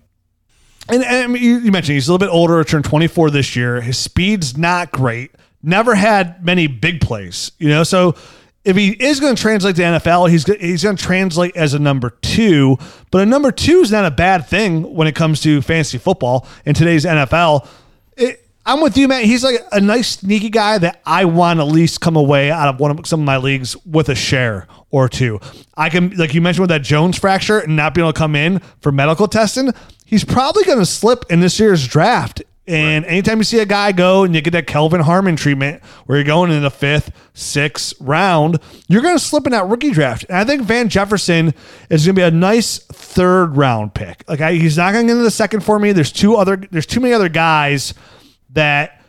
[0.90, 3.82] And, and you, you mentioned he's a little bit older, turned 24 this year.
[3.82, 5.32] His speed's not great.
[5.64, 7.84] Never had many big plays, you know.
[7.84, 8.16] So
[8.64, 11.80] if he is going to translate to NFL, he's he's going to translate as a
[11.80, 12.78] number two.
[13.10, 16.48] But a number two is not a bad thing when it comes to fantasy football
[16.66, 17.68] in today's NFL.
[18.18, 19.26] It, I'm with you, man.
[19.26, 22.80] He's like a nice, sneaky guy that I want at least come away out of
[22.80, 25.40] one of some of my leagues with a share or two.
[25.78, 28.36] I can, like you mentioned, with that Jones fracture and not being able to come
[28.36, 29.72] in for medical testing,
[30.06, 32.42] he's probably going to slip in this year's draft.
[32.68, 36.18] And anytime you see a guy go and you get that Kelvin Harmon treatment where
[36.18, 40.26] you're going in the fifth, sixth round, you're going to slip in that rookie draft.
[40.30, 41.54] And I think Van Jefferson
[41.92, 44.24] is going to be a nice third round pick.
[44.28, 45.92] Like I, he's not going to get into the second for me.
[45.92, 47.94] There's two other, there's too many other guys
[48.54, 49.05] that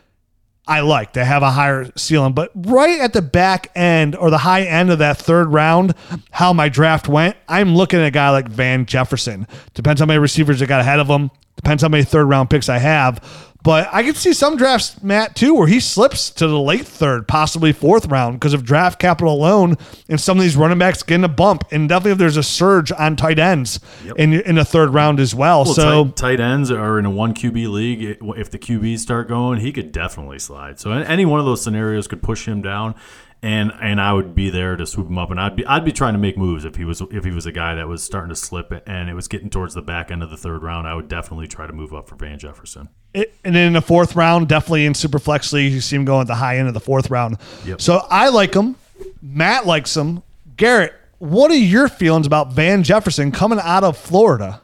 [0.69, 2.33] I like that have a higher ceiling.
[2.33, 5.95] But right at the back end or the high end of that third round,
[6.31, 9.47] how my draft went, I'm looking at a guy like Van Jefferson.
[9.75, 11.31] Depends how many receivers I got ahead of him.
[11.57, 13.23] Depends how many third round picks I have.
[13.67, 17.27] But I could see some drafts, Matt, too, where he slips to the late third,
[17.27, 19.77] possibly fourth round because of draft capital alone.
[20.09, 21.64] And some of these running backs getting a bump.
[21.73, 23.81] And definitely if there's a surge on tight ends
[24.17, 25.64] in, in the third round as well.
[25.64, 28.19] Well, so tight, tight ends are in a one QB league.
[28.37, 30.79] If the QBs start going, he could definitely slide.
[30.79, 32.95] So any one of those scenarios could push him down,
[33.43, 35.93] and and I would be there to swoop him up, and I'd be I'd be
[35.93, 38.30] trying to make moves if he was if he was a guy that was starting
[38.30, 40.87] to slip and it was getting towards the back end of the third round.
[40.87, 42.89] I would definitely try to move up for Van Jefferson.
[43.14, 46.05] It, and then in the fourth round, definitely in super flex leagues, you see him
[46.05, 47.39] going at the high end of the fourth round.
[47.64, 47.80] Yep.
[47.80, 48.76] So I like him.
[49.22, 50.22] Matt likes him.
[50.57, 54.61] Garrett, what are your feelings about Van Jefferson coming out of Florida?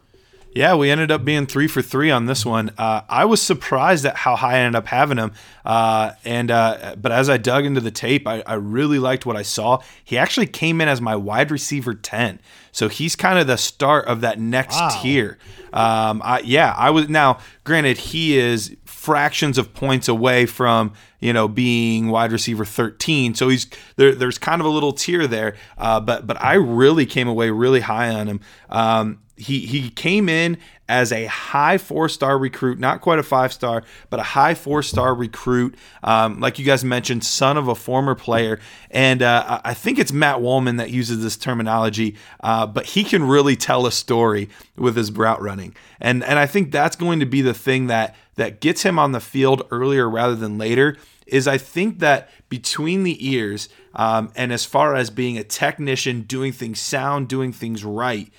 [0.55, 2.73] Yeah, we ended up being three for three on this one.
[2.77, 5.33] Uh, I was surprised at how high I ended up having him,
[5.65, 9.37] uh, and uh, but as I dug into the tape, I, I really liked what
[9.37, 9.81] I saw.
[10.05, 12.39] He actually came in as my wide receiver ten,
[12.71, 15.39] so he's kind of the start of that next tier.
[15.73, 17.39] Um, I, yeah, I was now.
[17.65, 23.49] Granted, he is fractions of points away from you know being wide receiver 13 so
[23.49, 25.57] he's there there's kind of a little tier there.
[25.79, 28.41] Uh, but but I really came away really high on him.
[28.69, 33.53] Um, he he came in as a high four star recruit, not quite a five
[33.53, 35.75] star, but a high four star recruit.
[36.05, 40.13] Um, like you guys mentioned, son of a former player, and uh, I think it's
[40.13, 44.97] Matt Waldman that uses this terminology, uh, but he can really tell a story with
[44.97, 48.61] his route running, and and I think that's going to be the thing that that
[48.61, 50.97] gets him on the field earlier rather than later.
[51.27, 56.23] Is I think that between the ears, um, and as far as being a technician,
[56.23, 58.31] doing things sound, doing things right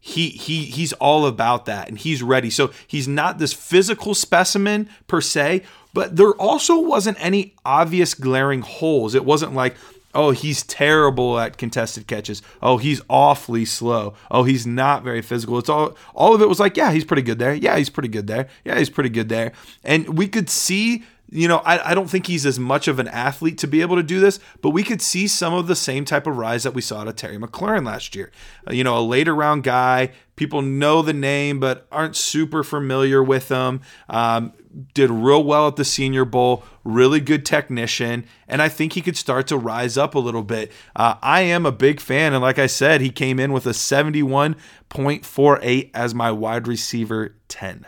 [0.00, 2.50] he he he's all about that and he's ready.
[2.50, 5.62] So he's not this physical specimen per se,
[5.92, 9.14] but there also wasn't any obvious glaring holes.
[9.14, 9.76] It wasn't like,
[10.14, 12.42] oh, he's terrible at contested catches.
[12.62, 14.14] Oh, he's awfully slow.
[14.30, 15.58] Oh, he's not very physical.
[15.58, 17.54] It's all all of it was like, yeah, he's pretty good there.
[17.54, 18.48] Yeah, he's pretty good there.
[18.64, 19.52] Yeah, he's pretty good there.
[19.84, 23.06] And we could see you know, I, I don't think he's as much of an
[23.08, 26.04] athlete to be able to do this, but we could see some of the same
[26.04, 28.32] type of rise that we saw to Terry McLaurin last year.
[28.66, 33.22] Uh, you know, a later round guy, people know the name, but aren't super familiar
[33.22, 33.80] with him.
[34.08, 34.54] Um,
[34.94, 39.16] did real well at the Senior Bowl, really good technician, and I think he could
[39.16, 40.70] start to rise up a little bit.
[40.94, 43.70] Uh, I am a big fan, and like I said, he came in with a
[43.70, 47.86] 71.48 as my wide receiver 10.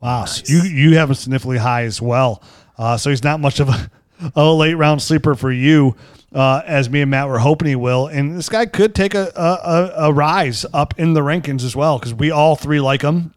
[0.00, 0.46] Wow, nice.
[0.46, 2.42] so you you have a significantly high as well.
[2.76, 3.90] Uh, so he's not much of a,
[4.36, 5.96] a late round sleeper for you,
[6.32, 8.06] uh, as me and Matt were hoping he will.
[8.06, 11.98] And this guy could take a a, a rise up in the rankings as well
[11.98, 13.34] because we all three like him.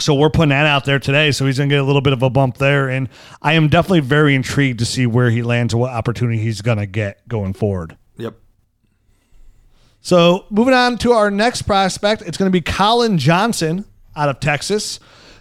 [0.00, 1.32] So we're putting that out there today.
[1.32, 3.10] So he's going to get a little bit of a bump there, and
[3.42, 6.78] I am definitely very intrigued to see where he lands and what opportunity he's going
[6.78, 7.98] to get going forward.
[8.16, 8.34] Yep.
[10.00, 13.84] So moving on to our next prospect, it's going to be Collin Johnson
[14.16, 14.98] out of Texas.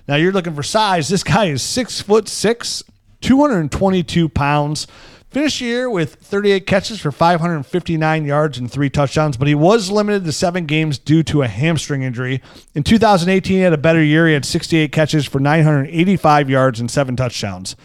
[0.07, 1.09] Now you're looking for size.
[1.09, 2.83] This guy is six foot six,
[3.21, 4.87] 222 pounds.
[5.29, 10.25] Finished year with 38 catches for 559 yards and three touchdowns, but he was limited
[10.25, 12.41] to seven games due to a hamstring injury.
[12.75, 14.27] In 2018, he had a better year.
[14.27, 17.77] He had 68 catches for 985 yards and seven touchdowns.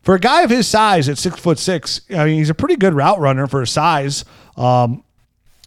[0.00, 2.76] For a guy of his size at six foot six, I mean, he's a pretty
[2.76, 4.24] good route runner for his size.
[4.56, 5.04] Um,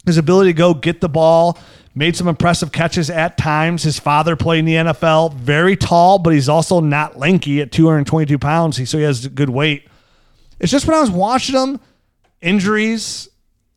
[0.08, 1.60] his ability to go get the ball,
[2.00, 3.84] made some impressive catches at times.
[3.84, 8.40] His father played in the NFL, very tall, but he's also not lanky at 222
[8.40, 9.86] pounds, He, so he has good weight.
[10.62, 11.82] It's just when I was watching him,
[12.40, 13.28] injuries,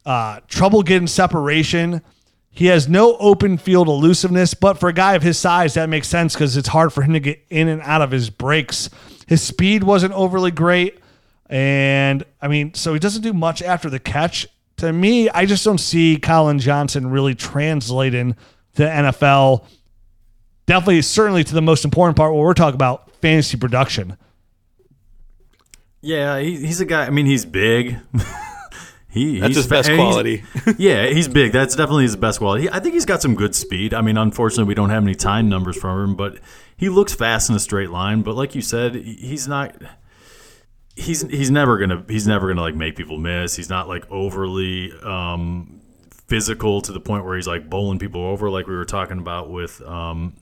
[0.06, 2.00] uh, trouble getting separation.
[2.48, 6.06] He has no open field elusiveness, but for a guy of his size, that makes
[6.06, 8.88] sense because it's hard for him to get in and out of his breaks.
[9.26, 11.00] His speed wasn't overly great.
[11.46, 14.46] And I mean, so he doesn't do much after the catch
[14.78, 18.36] to me, I just don't see Collin Johnson really translating
[18.74, 19.64] to NFL.
[20.66, 24.16] Definitely, certainly to the most important part, what we're talking about fantasy production.
[26.00, 27.06] Yeah, he, he's a guy.
[27.06, 27.96] I mean, he's big.
[29.08, 30.42] he, That's his best quality.
[30.78, 31.52] yeah, he's big.
[31.52, 32.68] That's definitely his best quality.
[32.68, 33.94] I think he's got some good speed.
[33.94, 36.38] I mean, unfortunately, we don't have any time numbers from him, but
[36.76, 38.22] he looks fast in a straight line.
[38.22, 39.76] But like you said, he's not
[40.96, 43.56] he's he's never gonna he's never gonna like make people miss.
[43.56, 45.80] He's not like overly um,
[46.26, 49.50] physical to the point where he's like bowling people over, like we were talking about
[49.50, 50.34] with um,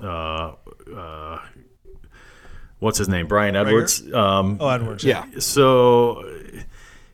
[0.00, 0.52] uh,
[0.94, 1.38] uh,
[2.78, 4.12] what's his name, Bryan Edwards.
[4.12, 5.04] Um, oh, Edwards.
[5.04, 5.26] Yeah.
[5.38, 6.22] So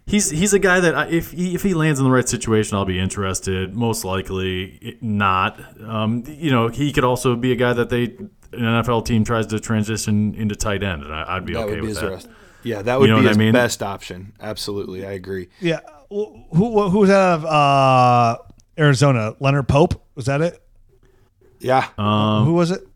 [0.07, 2.77] he's he's a guy that I, if he, if he lands in the right situation,
[2.77, 3.75] I'll be interested.
[3.75, 5.61] Most likely not.
[5.83, 8.17] Um, you know, he could also be a guy that they
[8.53, 11.81] an NFL team tries to transition into tight end, and I, would be that okay
[11.81, 12.27] with that.
[12.63, 13.53] Yeah, that would you know be his I mean?
[13.53, 14.33] best option.
[14.41, 15.49] Absolutely, I agree.
[15.61, 15.81] Yeah,
[16.11, 18.39] who who was out of uh,
[18.79, 19.35] Arizona?
[19.41, 20.63] Leonard Pope was that it?
[21.61, 21.89] Yeah.
[21.99, 22.87] Um, who was it?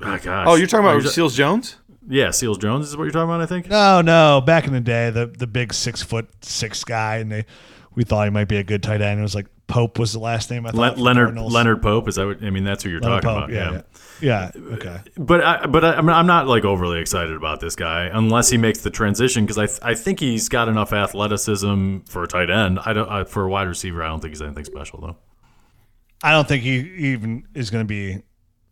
[0.00, 0.46] Oh gosh.
[0.48, 1.76] Oh, you're talking about Seals Jones?
[2.08, 3.40] Yeah, Seals Jones is what you're talking about.
[3.40, 3.68] I think.
[3.68, 4.42] No, no.
[4.44, 7.46] Back in the day, the the big six foot six guy, and they
[7.94, 9.18] we thought he might be a good tight end.
[9.20, 10.98] It was like Pope was the last name I thought.
[10.98, 12.26] Le- Leonard Leonard Pope is that?
[12.26, 13.82] What, I mean, that's who you're Leonard talking Pope, about.
[13.82, 13.82] Yeah,
[14.20, 14.74] yeah, yeah.
[14.74, 14.98] Okay.
[15.16, 18.58] But I, but I, am I'm not like overly excited about this guy unless he
[18.58, 22.50] makes the transition because I th- I think he's got enough athleticism for a tight
[22.50, 22.78] end.
[22.84, 24.02] I don't I, for a wide receiver.
[24.02, 25.16] I don't think he's anything special though.
[26.22, 26.76] I don't think he
[27.12, 28.22] even is going to be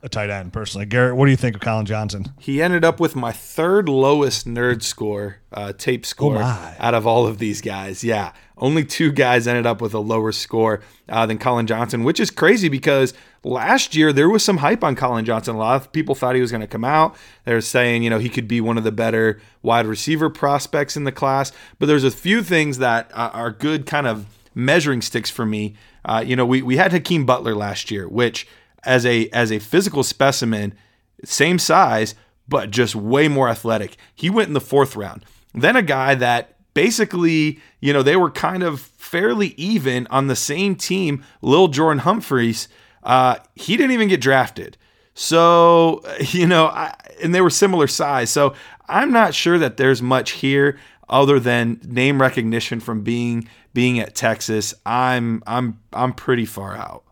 [0.02, 0.84] a tight end personally.
[0.84, 2.32] Garrett, what do you think of Collin Johnson?
[2.40, 7.06] He ended up with my third lowest nerd score, uh, tape score oh out of
[7.06, 8.02] all of these guys.
[8.02, 12.18] Yeah, only two guys ended up with a lower score uh, than Collin Johnson, which
[12.18, 15.54] is crazy because last year there was some hype on Collin Johnson.
[15.54, 17.14] A lot of people thought he was going to come out.
[17.44, 21.04] They're saying, you know, he could be one of the better wide receiver prospects in
[21.04, 21.52] the class.
[21.78, 25.76] But there's a few things that uh, are good kind of measuring sticks for me.
[26.04, 28.48] Uh, you know, we, we had Hakeem Butler last year, which–
[28.84, 30.74] as a as a physical specimen,
[31.24, 32.14] same size,
[32.48, 33.96] but just way more athletic.
[34.14, 35.24] He went in the fourth round.
[35.54, 40.36] Then a guy that basically, you know, they were kind of fairly even on the
[40.36, 42.68] same team, Lil Jordan Humphreys.
[43.02, 44.76] Uh, he didn't even get drafted.
[45.14, 48.30] So, you know, I, and they were similar size.
[48.30, 48.54] So
[48.88, 50.78] I'm not sure that there's much here
[51.08, 54.74] other than name recognition from being being at Texas.
[54.86, 57.04] I'm I'm I'm pretty far out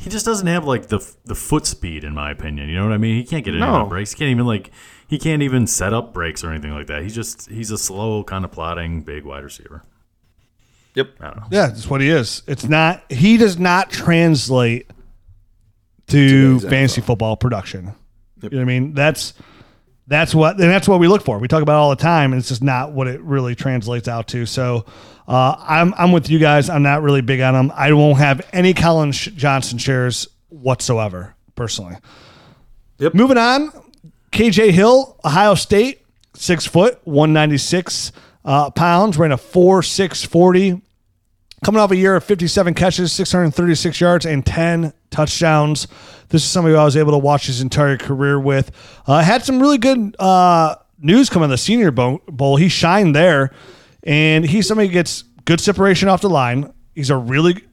[0.00, 2.68] he just doesn't have like the the foot speed, in my opinion.
[2.68, 3.16] You know what I mean?
[3.16, 3.86] He can't get any no.
[3.86, 4.12] breaks.
[4.12, 4.70] He can't even like
[5.08, 7.02] he can't even set up breaks or anything like that.
[7.02, 9.82] He's just he's a slow kind of plodding big wide receiver.
[10.94, 11.08] Yep.
[11.20, 11.46] I don't know.
[11.50, 12.42] Yeah, that's what he is.
[12.46, 13.10] It's not.
[13.10, 14.90] He does not translate
[16.08, 17.04] to fantasy NFL.
[17.04, 17.94] football production.
[18.42, 18.94] You know what I mean?
[18.94, 19.34] That's
[20.06, 21.38] that's what and that's what we look for.
[21.38, 24.06] We talk about it all the time, and it's just not what it really translates
[24.06, 24.46] out to.
[24.46, 24.84] So,
[25.28, 26.68] uh, I'm I'm with you guys.
[26.68, 27.72] I'm not really big on him.
[27.74, 31.96] I won't have any Collin Sh- Johnson shares whatsoever, personally.
[32.98, 33.14] Yep.
[33.14, 33.70] Moving on,
[34.32, 36.02] KJ Hill, Ohio State,
[36.34, 38.12] six foot, 196
[38.44, 40.80] uh, pounds, ran a 4 six forty.
[41.64, 45.88] coming off a year of 57 catches, 636 yards, and 10 touchdowns.
[46.28, 48.70] This is somebody who I was able to watch his entire career with.
[49.06, 51.90] Uh, had some really good uh, news coming in the Senior.
[51.90, 52.56] Bowl.
[52.56, 53.50] He shined there,
[54.04, 56.72] and he's somebody who gets good separation off the line.
[56.94, 57.64] He's a really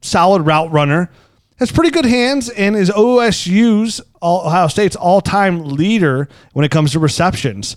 [0.00, 1.10] solid route runner.
[1.58, 6.98] Has pretty good hands and is OSU's Ohio State's all-time leader when it comes to
[6.98, 7.76] receptions.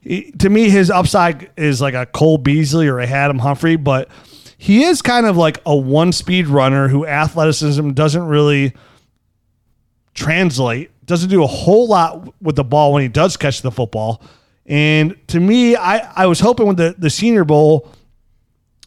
[0.00, 4.08] He- to me, his upside is like a Cole Beasley or a Adam Humphrey, but
[4.56, 8.72] he is kind of like a one-speed runner who athleticism doesn't really
[10.14, 10.90] translate.
[11.04, 14.22] Doesn't do a whole lot with the ball when he does catch the football.
[14.66, 17.90] And to me, I, I was hoping with the, the Senior Bowl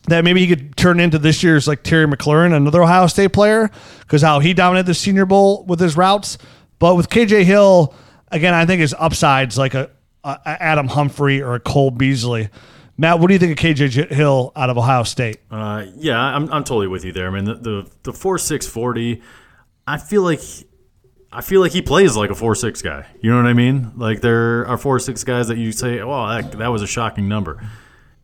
[0.08, 3.70] that maybe he could turn into this year's like Terry McLaurin, another Ohio State player,
[4.00, 6.38] because how he dominated the Senior Bowl with his routes.
[6.80, 7.94] But with KJ Hill,
[8.32, 9.92] again, I think his upsides like a,
[10.24, 12.50] a Adam Humphrey or a Cole Beasley.
[12.98, 15.38] Matt, what do you think of KJ Hill out of Ohio State?
[15.52, 17.28] Uh, yeah, I'm, I'm totally with you there.
[17.28, 19.22] I mean, the the, the four six forty,
[19.86, 20.40] I feel like
[21.32, 23.06] I feel like he plays like a four six guy.
[23.22, 23.92] You know what I mean?
[23.98, 27.28] Like there are four six guys that you say, "Oh, that, that was a shocking
[27.28, 27.62] number."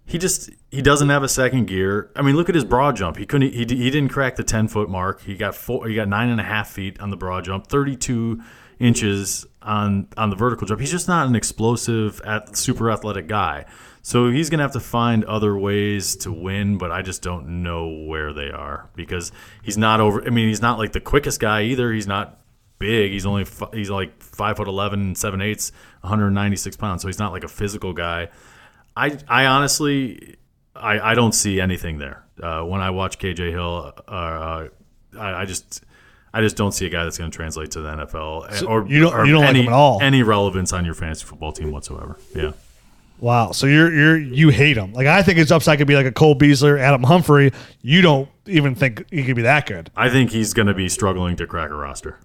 [0.06, 2.12] He just he doesn't have a second gear.
[2.16, 3.18] I mean, look at his broad jump.
[3.18, 3.54] He couldn't.
[3.54, 5.22] He, he didn't crack the ten foot mark.
[5.22, 5.88] He got four.
[5.88, 7.68] He got nine and a half feet on the broad jump.
[7.68, 8.42] Thirty two
[8.80, 10.80] inches on on the vertical jump.
[10.80, 13.66] He's just not an explosive, at, super athletic guy.
[14.02, 17.88] So he's gonna have to find other ways to win, but I just don't know
[18.06, 19.32] where they are because
[19.62, 20.26] he's not over.
[20.26, 21.94] I mean, he's not like the quickest guy either.
[21.94, 22.43] He's not
[22.80, 23.12] big.
[23.12, 25.72] He's only fi- he's like five foot eleven, seven eighths,
[26.02, 27.02] 196 pounds.
[27.02, 28.30] So he's not like a physical guy.
[28.96, 30.36] I I honestly
[30.76, 32.24] I, I don't see anything there.
[32.42, 34.68] Uh, when I watch KJ Hill, uh, uh,
[35.20, 35.84] I, I just
[36.34, 39.02] I just don't see a guy that's going to translate to the NFL or you
[39.02, 40.00] don't- or you don't like any, him at all?
[40.02, 42.18] any relevance on your fantasy football team whatsoever.
[42.36, 42.54] Yeah.
[43.20, 44.92] Wow, so you're you're you hate him.
[44.94, 47.54] Like I think his upside could be like a Cole Beasley or Adam Humphrey.
[47.82, 49.90] You don't even think he could be that good.
[49.96, 52.20] I think he's going to be struggling to crack a roster.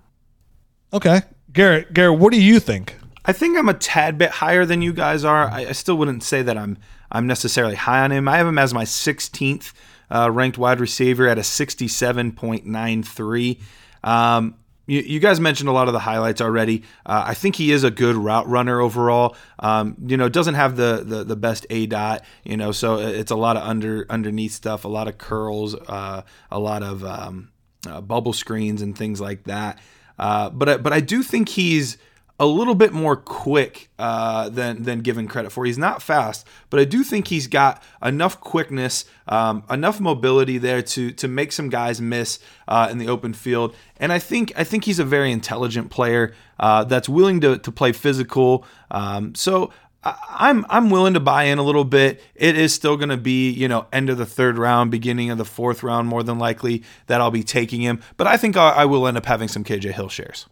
[0.93, 1.23] Okay,
[1.53, 2.97] Garrett, Garrett, what do you think?
[3.25, 5.49] I think I'm a tad bit higher than you guys are.
[5.49, 6.79] I, I still wouldn't say that I'm
[7.11, 8.29] I'm necessarily high on him.
[8.29, 9.73] I have him as my 16th
[10.11, 13.61] uh, ranked wide receiver at a 67.93.
[14.03, 16.83] Um, you, guys mentioned a lot of the highlights already.
[17.05, 19.37] Uh, I think he is a good route runner overall.
[19.59, 22.25] Um, you know, doesn't have the, the the best A dot.
[22.43, 26.23] You know, so it's a lot of under underneath stuff, a lot of curls, uh,
[26.51, 27.51] a lot of um,
[27.87, 29.79] uh, bubble screens and things like that.
[30.19, 31.99] Uh, but but I do think he's
[32.41, 35.65] a little bit more quick uh, than than given credit for.
[35.65, 40.83] He's not fast, but I do think he's got enough quickness, um, enough mobility there
[40.83, 42.39] to to make some guys miss
[42.69, 43.75] uh, in the open field.
[43.97, 47.73] And I think I think he's a very intelligent player uh, that's willing to to
[47.73, 48.65] play physical.
[48.91, 49.73] Um, so.
[50.05, 52.23] I'm I'm willing to buy in a little bit.
[52.35, 55.39] It is still going to be you know end of the third round, beginning of
[55.39, 58.01] the fourth round, more than likely that I'll be taking him.
[58.17, 60.47] But I think I, I will end up having some KJ Hill shares.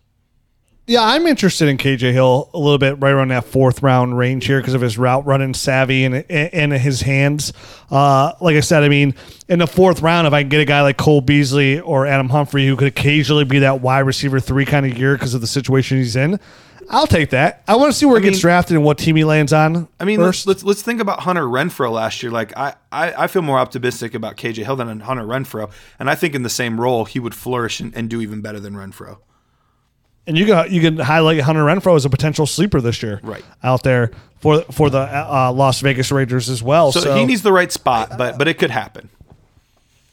[0.88, 4.46] Yeah, I'm interested in KJ Hill a little bit right around that fourth round range
[4.46, 7.52] here because of his route running savvy and and his hands.
[7.90, 9.14] Uh, like I said, I mean,
[9.48, 12.28] in the fourth round, if I can get a guy like Cole Beasley or Adam
[12.28, 15.48] Humphrey who could occasionally be that wide receiver three kind of year because of the
[15.48, 16.38] situation he's in,
[16.90, 17.62] I'll take that.
[17.66, 19.88] I want to see where he gets drafted and what team he lands on.
[19.98, 20.46] I mean, first.
[20.46, 22.30] let's, let's let's think about Hunter Renfrow last year.
[22.32, 26.14] Like I, I, I feel more optimistic about KJ Hill than Hunter Renfrow, and I
[26.14, 29.18] think in the same role he would flourish and, and do even better than Renfrow.
[30.26, 33.44] And you can you can highlight Hunter Renfrow as a potential sleeper this year, Right.
[33.62, 34.10] Out there
[34.40, 36.92] for for the uh, Las Vegas Raiders as well.
[36.92, 39.08] So, So, he needs the right spot, but but it could happen.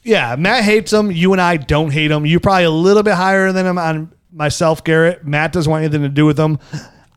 [0.03, 1.11] yeah, Matt hates him.
[1.11, 2.25] You and I don't hate him.
[2.25, 5.25] You're probably a little bit higher than him on myself, Garrett.
[5.25, 6.59] Matt doesn't want anything to do with them.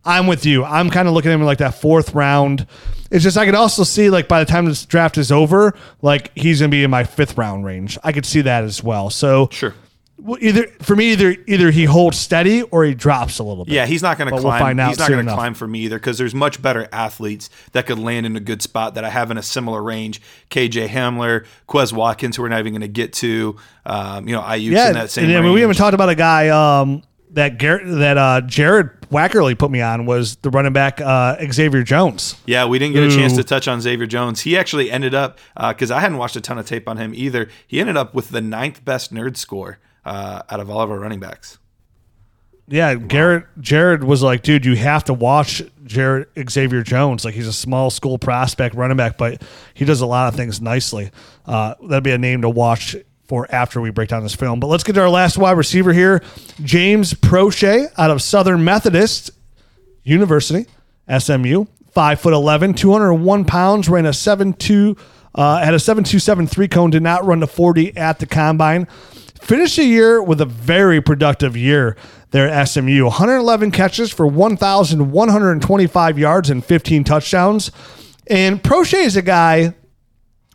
[0.05, 0.65] I'm with you.
[0.65, 2.67] I'm kind of looking at him like that fourth round.
[3.11, 6.37] It's just I could also see like by the time this draft is over, like
[6.37, 7.99] he's gonna be in my fifth round range.
[8.05, 9.11] I could see that as well.
[9.11, 9.75] So Sure.
[10.27, 13.73] Well, either for me, either either he holds steady or he drops a little bit.
[13.73, 14.61] Yeah, he's not going to we'll climb.
[14.61, 17.49] find out he's not going to climb for me either because there's much better athletes
[17.73, 20.21] that could land in a good spot that I have in a similar range.
[20.51, 23.57] KJ Hamler, Quez Watkins, who we're not even going to get to.
[23.85, 26.09] Um, you know, Aiyuk's Yeah, in that same and, I mean, we haven't talked about
[26.09, 30.73] a guy um, that Garrett, that uh, Jared Wackerly put me on was the running
[30.73, 32.35] back uh, Xavier Jones.
[32.47, 34.41] Yeah, we didn't get a chance to touch on Xavier Jones.
[34.41, 37.49] He actually ended up because I hadn't watched a ton of tape on him either.
[37.65, 40.99] He ended up with the ninth best nerd score uh, out of all of our
[40.99, 41.59] running backs.
[42.69, 47.25] Yeah, Garrett Jared was like, dude, you have to watch Jared Xavier Jones.
[47.25, 49.43] Like he's a small school prospect running back, but
[49.75, 51.11] he does a lot of things nicely.
[51.45, 52.97] Uh, that'd be a name to watch
[53.29, 54.59] for after we break down this film.
[54.59, 56.23] But let's get to our last wide receiver here,
[56.63, 59.31] James Proche out of Southern Methodist
[60.03, 60.67] University,
[61.19, 61.67] SMU.
[61.91, 64.97] Five foot 11, 201 pounds, ran a 7 2,
[65.35, 68.87] uh, had a 7.273 cone, did not run the 40 at the combine.
[69.47, 71.97] Finished the year with a very productive year
[72.33, 73.05] there at SMU.
[73.05, 77.71] 111 catches for 1,125 yards and 15 touchdowns.
[78.27, 79.73] And Proche is a guy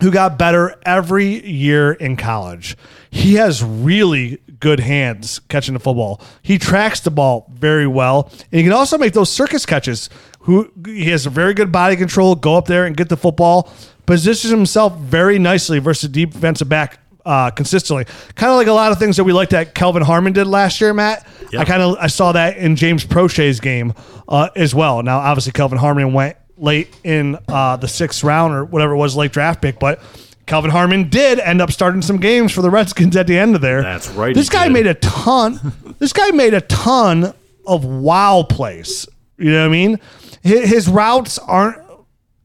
[0.01, 2.75] who got better every year in college.
[3.09, 6.19] He has really good hands catching the football.
[6.41, 10.09] He tracks the ball very well, and he can also make those circus catches.
[10.41, 12.35] Who he has a very good body control.
[12.35, 13.71] Go up there and get the football.
[14.05, 18.05] Positions himself very nicely versus defensive back uh, consistently.
[18.35, 20.79] Kind of like a lot of things that we liked that Kelvin Harmon did last
[20.81, 21.27] year, Matt.
[21.57, 23.93] I kind of I saw that in James Proche's game
[24.27, 25.03] uh, as well.
[25.03, 29.15] Now, obviously, Kelvin Harmon went late in uh, the sixth round or whatever it was,
[29.15, 30.01] late draft pick, but.
[30.47, 33.61] Kelvin Harmon did end up starting some games for the Redskins at the end of
[33.61, 33.83] there.
[33.83, 34.73] That's right, This guy did.
[34.73, 35.95] made a ton.
[35.99, 37.33] this guy made a ton
[37.65, 39.07] of wow plays.
[39.37, 39.99] You know what I mean?
[40.41, 41.77] His, his routes aren't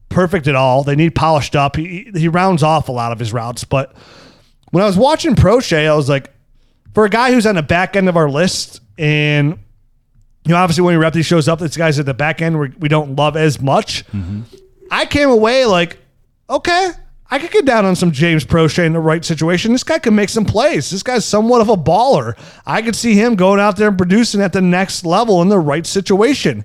[0.09, 0.83] perfect at all.
[0.83, 1.75] They need polished up.
[1.75, 3.93] He he rounds off a lot of his routes, but
[4.71, 6.31] when I was watching Proche, I was like,
[6.93, 9.57] for a guy who's on the back end of our list, and
[10.45, 12.87] you know, obviously when Repti shows up, this guy's at the back end we, we
[12.89, 14.03] don't love as much.
[14.89, 15.97] I came away like,
[16.49, 16.91] okay,
[17.29, 19.73] I could get down on some James Proche in the right situation.
[19.73, 20.89] This guy can make some plays.
[20.89, 22.37] This guy's somewhat of a baller.
[22.65, 25.59] I could see him going out there and producing at the next level in the
[25.59, 26.63] right situation.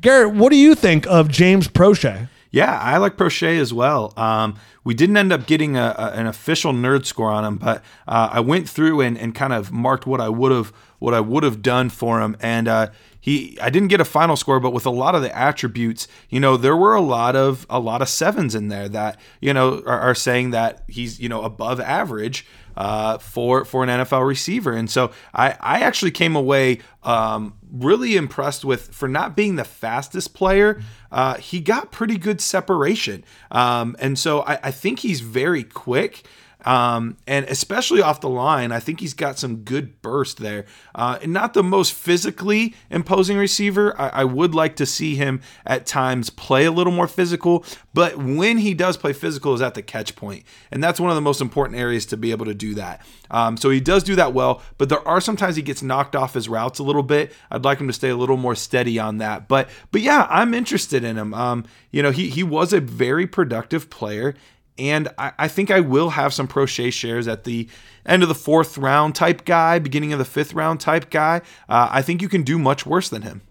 [0.00, 2.28] Garrett, what do you think of James Proche?
[2.56, 4.14] Yeah, I like Proche as well.
[4.16, 7.84] Um, we didn't end up getting a, a- an official nerd score on him, but
[8.08, 11.20] uh, I went through and, and kind of marked what I would have what I
[11.20, 12.88] would have done for him, and uh,
[13.26, 16.38] he I didn't get a final score, but with a lot of the attributes, you
[16.38, 19.82] know, there were a lot of a lot of sevens in there that you know
[19.84, 22.46] are, are saying that he's you know above average
[22.76, 24.72] uh, for for an NFL receiver.
[24.74, 29.64] And so I, I actually came away um, really impressed with for not being the
[29.64, 30.80] fastest player.
[31.10, 36.24] Uh, he got pretty good separation, um, and so I, I think he's very quick.
[36.66, 40.66] Um, and especially off the line, I think he's got some good burst there.
[40.94, 43.98] Uh, and not the most physically imposing receiver.
[43.98, 47.64] I, I would like to see him at times play a little more physical,
[47.94, 51.14] but when he does play physical, is at the catch point, and that's one of
[51.14, 53.00] the most important areas to be able to do that.
[53.30, 56.34] Um, so he does do that well, but there are sometimes he gets knocked off
[56.34, 57.32] his routes a little bit.
[57.50, 59.48] I'd like him to stay a little more steady on that.
[59.48, 61.32] But but yeah, I'm interested in him.
[61.32, 64.34] Um, you know, he he was a very productive player.
[64.78, 67.68] And I, I think I will have some Proche shares at the
[68.04, 71.42] end of the fourth round type guy, beginning of the fifth round type guy.
[71.68, 73.42] Uh, I think you can do much worse than him.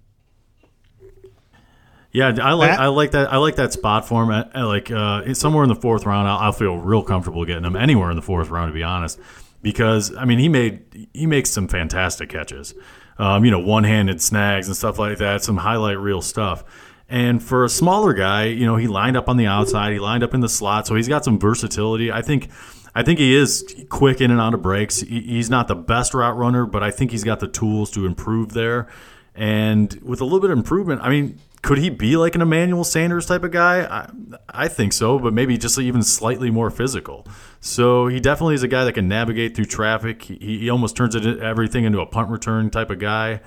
[2.12, 2.80] Yeah, I like Matt?
[2.80, 4.30] I like that I like that spot for him.
[4.30, 7.66] I, I like uh, somewhere in the fourth round, I'll, I'll feel real comfortable getting
[7.66, 9.20] him anywhere in the fourth round, to be honest,
[9.62, 12.74] because I mean he made he makes some fantastic catches,
[13.18, 16.64] um, you know, one handed snags and stuff like that, some highlight reel stuff.
[17.08, 20.24] And for a smaller guy, you know, he lined up on the outside, he lined
[20.24, 22.12] up in the slot, so he's got some versatility.
[22.12, 22.50] I think.
[22.98, 25.02] I think he is quick in and out of breaks.
[25.02, 28.54] He's not the best route runner, but I think he's got the tools to improve
[28.54, 28.88] there.
[29.36, 32.86] And with a little bit of improvement, I mean, could he be like an Emmanuel
[32.86, 33.82] Sanders type of guy?
[33.84, 34.10] I,
[34.48, 37.28] I think so, but maybe just even slightly more physical.
[37.60, 40.22] So he definitely is a guy that can navigate through traffic.
[40.22, 43.42] He, he almost turns it everything into a punt return type of guy,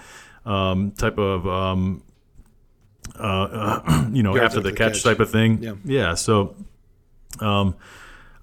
[0.44, 2.02] um, type of um,
[3.18, 5.02] uh, uh, you know after the the catch, catch.
[5.02, 5.62] type of thing.
[5.62, 5.74] Yeah.
[5.84, 6.14] yeah.
[6.14, 6.56] So
[7.40, 7.76] um,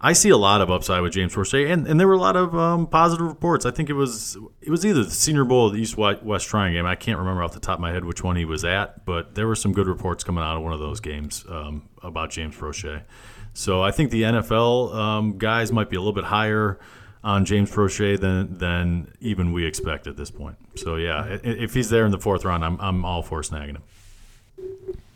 [0.02, 2.36] I see a lot of upside with James Proche, and, and there were a lot
[2.36, 3.66] of um, positive reports.
[3.66, 6.74] I think it was it was either the Senior Bowl or the East West Shrine
[6.74, 6.86] game.
[6.86, 9.36] I can't remember off the top of my head which one he was at, but
[9.36, 12.56] there were some good reports coming out of one of those games um, about James
[12.56, 13.04] Proche.
[13.54, 16.78] So I think the NFL um, guys might be a little bit higher
[17.24, 20.58] on James Proche than than even we expect at this point.
[20.76, 23.84] So yeah, if he's there in the fourth round, I'm I'm all for snagging him.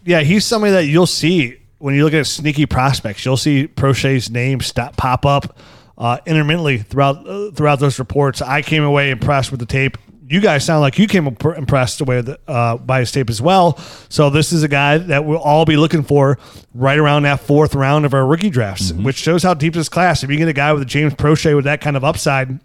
[0.10, 3.24] Yeah, he's somebody that you'll see when you look at sneaky prospects.
[3.24, 5.56] You'll see Proche's name stop pop up
[6.00, 8.42] uh, intermittently throughout uh, throughout those reports.
[8.42, 10.00] I came away impressed with the tape.
[10.28, 13.40] You guys sound like you came impressed away with the, uh, by his tape as
[13.40, 13.78] well.
[14.10, 16.40] So this is a guy that we'll all be looking for
[16.74, 20.24] right around that fourth round of our rookie drafts, which shows how deep this class.
[20.24, 22.60] If you get a guy with a James Proche with that kind of upside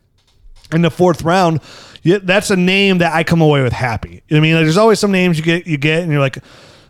[0.73, 1.61] in the fourth round,
[2.03, 4.09] yeah, that's a name that I come away with happy.
[4.09, 6.11] You know what I mean, like there's always some names you get you get, and
[6.11, 6.39] you're like,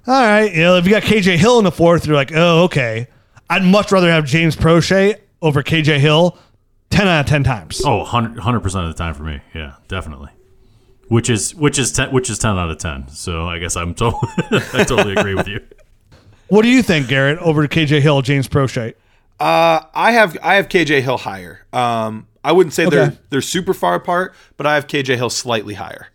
[0.07, 2.65] all right, you know, if you got KJ Hill in the fourth, you're like, oh,
[2.65, 3.09] okay.
[3.51, 6.39] I'd much rather have James Proche over KJ Hill,
[6.91, 7.83] ten out of ten times.
[7.85, 9.41] Oh, 100 percent of the time for me.
[9.55, 10.31] Yeah, definitely.
[11.09, 13.09] Which is which is ten, which is ten out of ten.
[13.09, 14.23] So I guess I'm totally
[14.73, 15.61] I totally agree with you.
[16.49, 18.95] What do you think, Garrett, over KJ Hill, James Proche?
[19.39, 21.67] Uh, I have I have KJ Hill higher.
[21.73, 22.97] Um, I wouldn't say Okay.
[22.97, 26.09] they're they're super far apart, but I have KJ Hill slightly higher.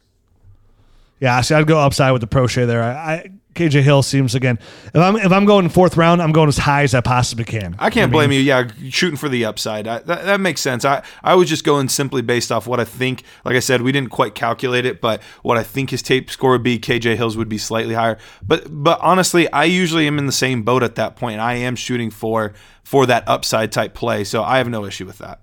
[1.20, 2.82] Yeah, see, I'd go upside with the Proche there.
[2.82, 4.58] I, I KJ Hill seems again.
[4.86, 7.76] If I'm if I'm going fourth round, I'm going as high as I possibly can.
[7.78, 8.40] I can't blame you.
[8.40, 9.86] Yeah, shooting for the upside.
[9.86, 10.86] I, that, that makes sense.
[10.86, 13.24] I, I was just going simply based off what I think.
[13.44, 16.52] Like I said, we didn't quite calculate it, but what I think his tape score
[16.52, 18.18] would be, KJ Hills would be slightly higher.
[18.42, 21.42] But but honestly, I usually am in the same boat at that point.
[21.42, 25.18] I am shooting for for that upside type play, so I have no issue with
[25.18, 25.42] that.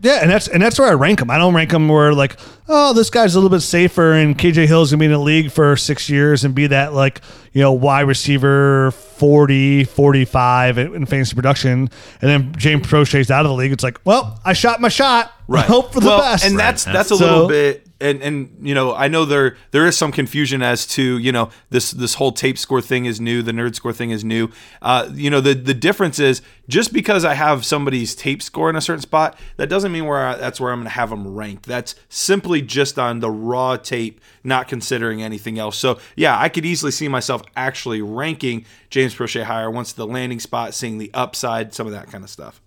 [0.00, 1.30] Yeah, and that's and that's where I rank him.
[1.30, 2.36] I don't rank him where like,
[2.68, 5.50] oh, this guy's a little bit safer, and KJ Hill's gonna be in the league
[5.50, 11.06] for six years and be that like you know wide receiver 40, 45 in, in
[11.06, 11.88] fantasy production,
[12.20, 13.72] and then James Proche's out of the league.
[13.72, 15.32] It's like, well, I shot my shot.
[15.48, 15.64] Right.
[15.66, 16.44] Hope for the well, best.
[16.44, 19.86] And that's that's a So- little bit and and you know, I know there there
[19.86, 23.42] is some confusion as to, you know, this this whole tape score thing is new,
[23.42, 24.50] the nerd score thing is new.
[24.82, 28.76] Uh, you know, the the difference is just because I have somebody's tape score in
[28.76, 31.34] a certain spot, that doesn't mean where I, that's where I'm going to have them
[31.34, 31.66] ranked.
[31.66, 35.76] That's simply just on the raw tape, not considering anything else.
[35.76, 40.40] So, yeah, I could easily see myself actually ranking James Proche higher once the landing
[40.40, 42.60] spot, seeing the upside, some of that kind of stuff.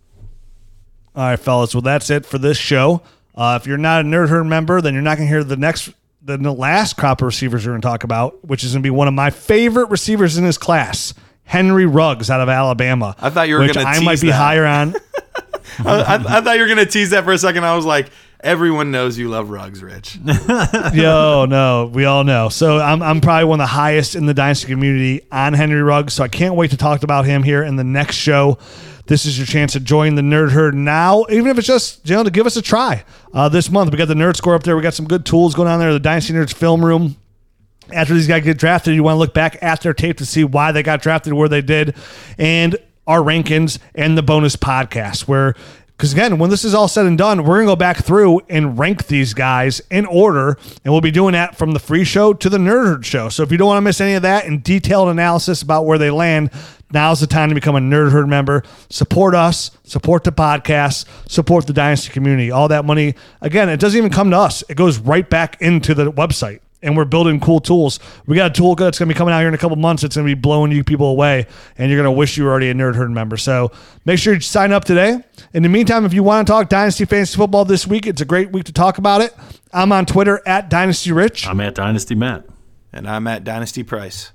[1.15, 1.75] All right, fellas.
[1.75, 3.01] Well, that's it for this show.
[3.39, 5.55] Uh, if you're not a Nerd Herd member, then you're not going to hear the
[5.55, 5.91] next,
[6.21, 8.85] the, the last crop of receivers we're going to talk about, which is going to
[8.85, 11.13] be one of my favorite receivers in this class,
[11.45, 13.15] Henry Ruggs out of Alabama.
[13.17, 14.33] I thought you were gonna I might be that.
[14.33, 14.93] higher on.
[15.79, 17.63] I, I, I thought you were going to tease that for a second.
[17.63, 18.09] I was like,
[18.41, 20.17] everyone knows you love Ruggs, Rich.
[20.93, 22.49] Yo, no, we all know.
[22.49, 26.13] So I'm, I'm probably one of the highest in the dynasty community on Henry Ruggs.
[26.13, 28.57] So I can't wait to talk about him here in the next show.
[29.09, 32.15] This is your chance to join the Nerd Herd now, even if it's just you
[32.15, 33.03] know to give us a try.
[33.33, 34.75] Uh, this month we got the Nerd Score up there.
[34.75, 35.91] We got some good tools going on there.
[35.91, 37.17] The Dynasty Nerds Film Room.
[37.91, 40.43] After these guys get drafted, you want to look back at their tape to see
[40.43, 41.95] why they got drafted, where they did,
[42.37, 42.77] and
[43.07, 45.55] our rankings and the bonus podcast where
[45.97, 48.77] because again, when this is all said and done, we're gonna go back through and
[48.77, 50.55] rank these guys in order,
[50.85, 53.27] and we'll be doing that from the free show to the nerd show.
[53.27, 55.97] So if you don't want to miss any of that and detailed analysis about where
[55.97, 56.51] they land,
[56.91, 58.63] now's the time to become a nerd herd member.
[58.89, 62.51] Support us, support the podcast, support the dynasty community.
[62.51, 65.93] All that money, again, it doesn't even come to us; it goes right back into
[65.93, 67.99] the website and we're building cool tools.
[68.25, 70.03] We got a tool that's going to be coming out here in a couple months.
[70.03, 71.47] It's going to be blowing you people away,
[71.77, 73.37] and you're going to wish you were already a Nerd Herd member.
[73.37, 73.71] So
[74.05, 75.21] make sure you sign up today.
[75.53, 78.25] In the meantime, if you want to talk Dynasty Fantasy Football this week, it's a
[78.25, 79.35] great week to talk about it.
[79.73, 82.45] I'm on Twitter at Dynasty Rich, I'm at Dynasty Matt.
[82.91, 84.31] And I'm at Dynasty Price.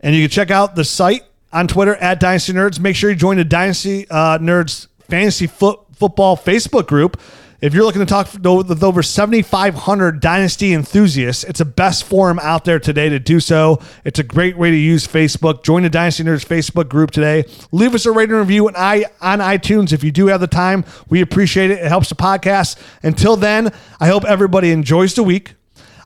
[0.00, 2.80] And you can check out the site on Twitter at Dynasty Nerds.
[2.80, 7.20] Make sure you join the Dynasty uh, Nerds Fantasy Foot Football Facebook group.
[7.60, 12.64] If you're looking to talk with over 7,500 Dynasty enthusiasts, it's the best forum out
[12.64, 13.80] there today to do so.
[14.04, 15.64] It's a great way to use Facebook.
[15.64, 17.46] Join the Dynasty Nerds Facebook group today.
[17.72, 20.46] Leave us a rating and review on, i on iTunes if you do have the
[20.46, 20.84] time.
[21.08, 21.80] We appreciate it.
[21.80, 22.80] It helps the podcast.
[23.02, 25.54] Until then, I hope everybody enjoys the week.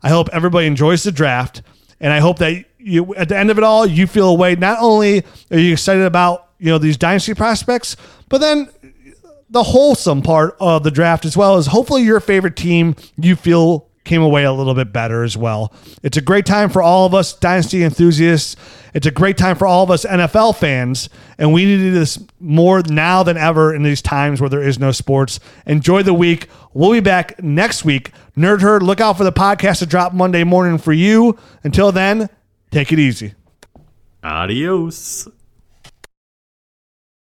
[0.02, 1.60] I hope everybody enjoys the draft.
[2.00, 4.54] And I hope that you, at the end of it all, you feel a way.
[4.54, 7.96] Not only are you excited about you know these dynasty prospects,
[8.28, 8.68] but then
[9.50, 13.88] the wholesome part of the draft as well is hopefully your favorite team you feel
[14.04, 15.72] came away a little bit better as well.
[16.02, 18.56] It's a great time for all of us dynasty enthusiasts.
[18.94, 22.82] It's a great time for all of us NFL fans, and we need this more
[22.88, 25.40] now than ever in these times where there is no sports.
[25.66, 26.48] Enjoy the week.
[26.74, 28.10] We'll be back next week.
[28.36, 31.38] Nerd Herd, look out for the podcast to drop Monday morning for you.
[31.62, 32.28] Until then,
[32.72, 33.34] take it easy.
[34.24, 35.28] Adios.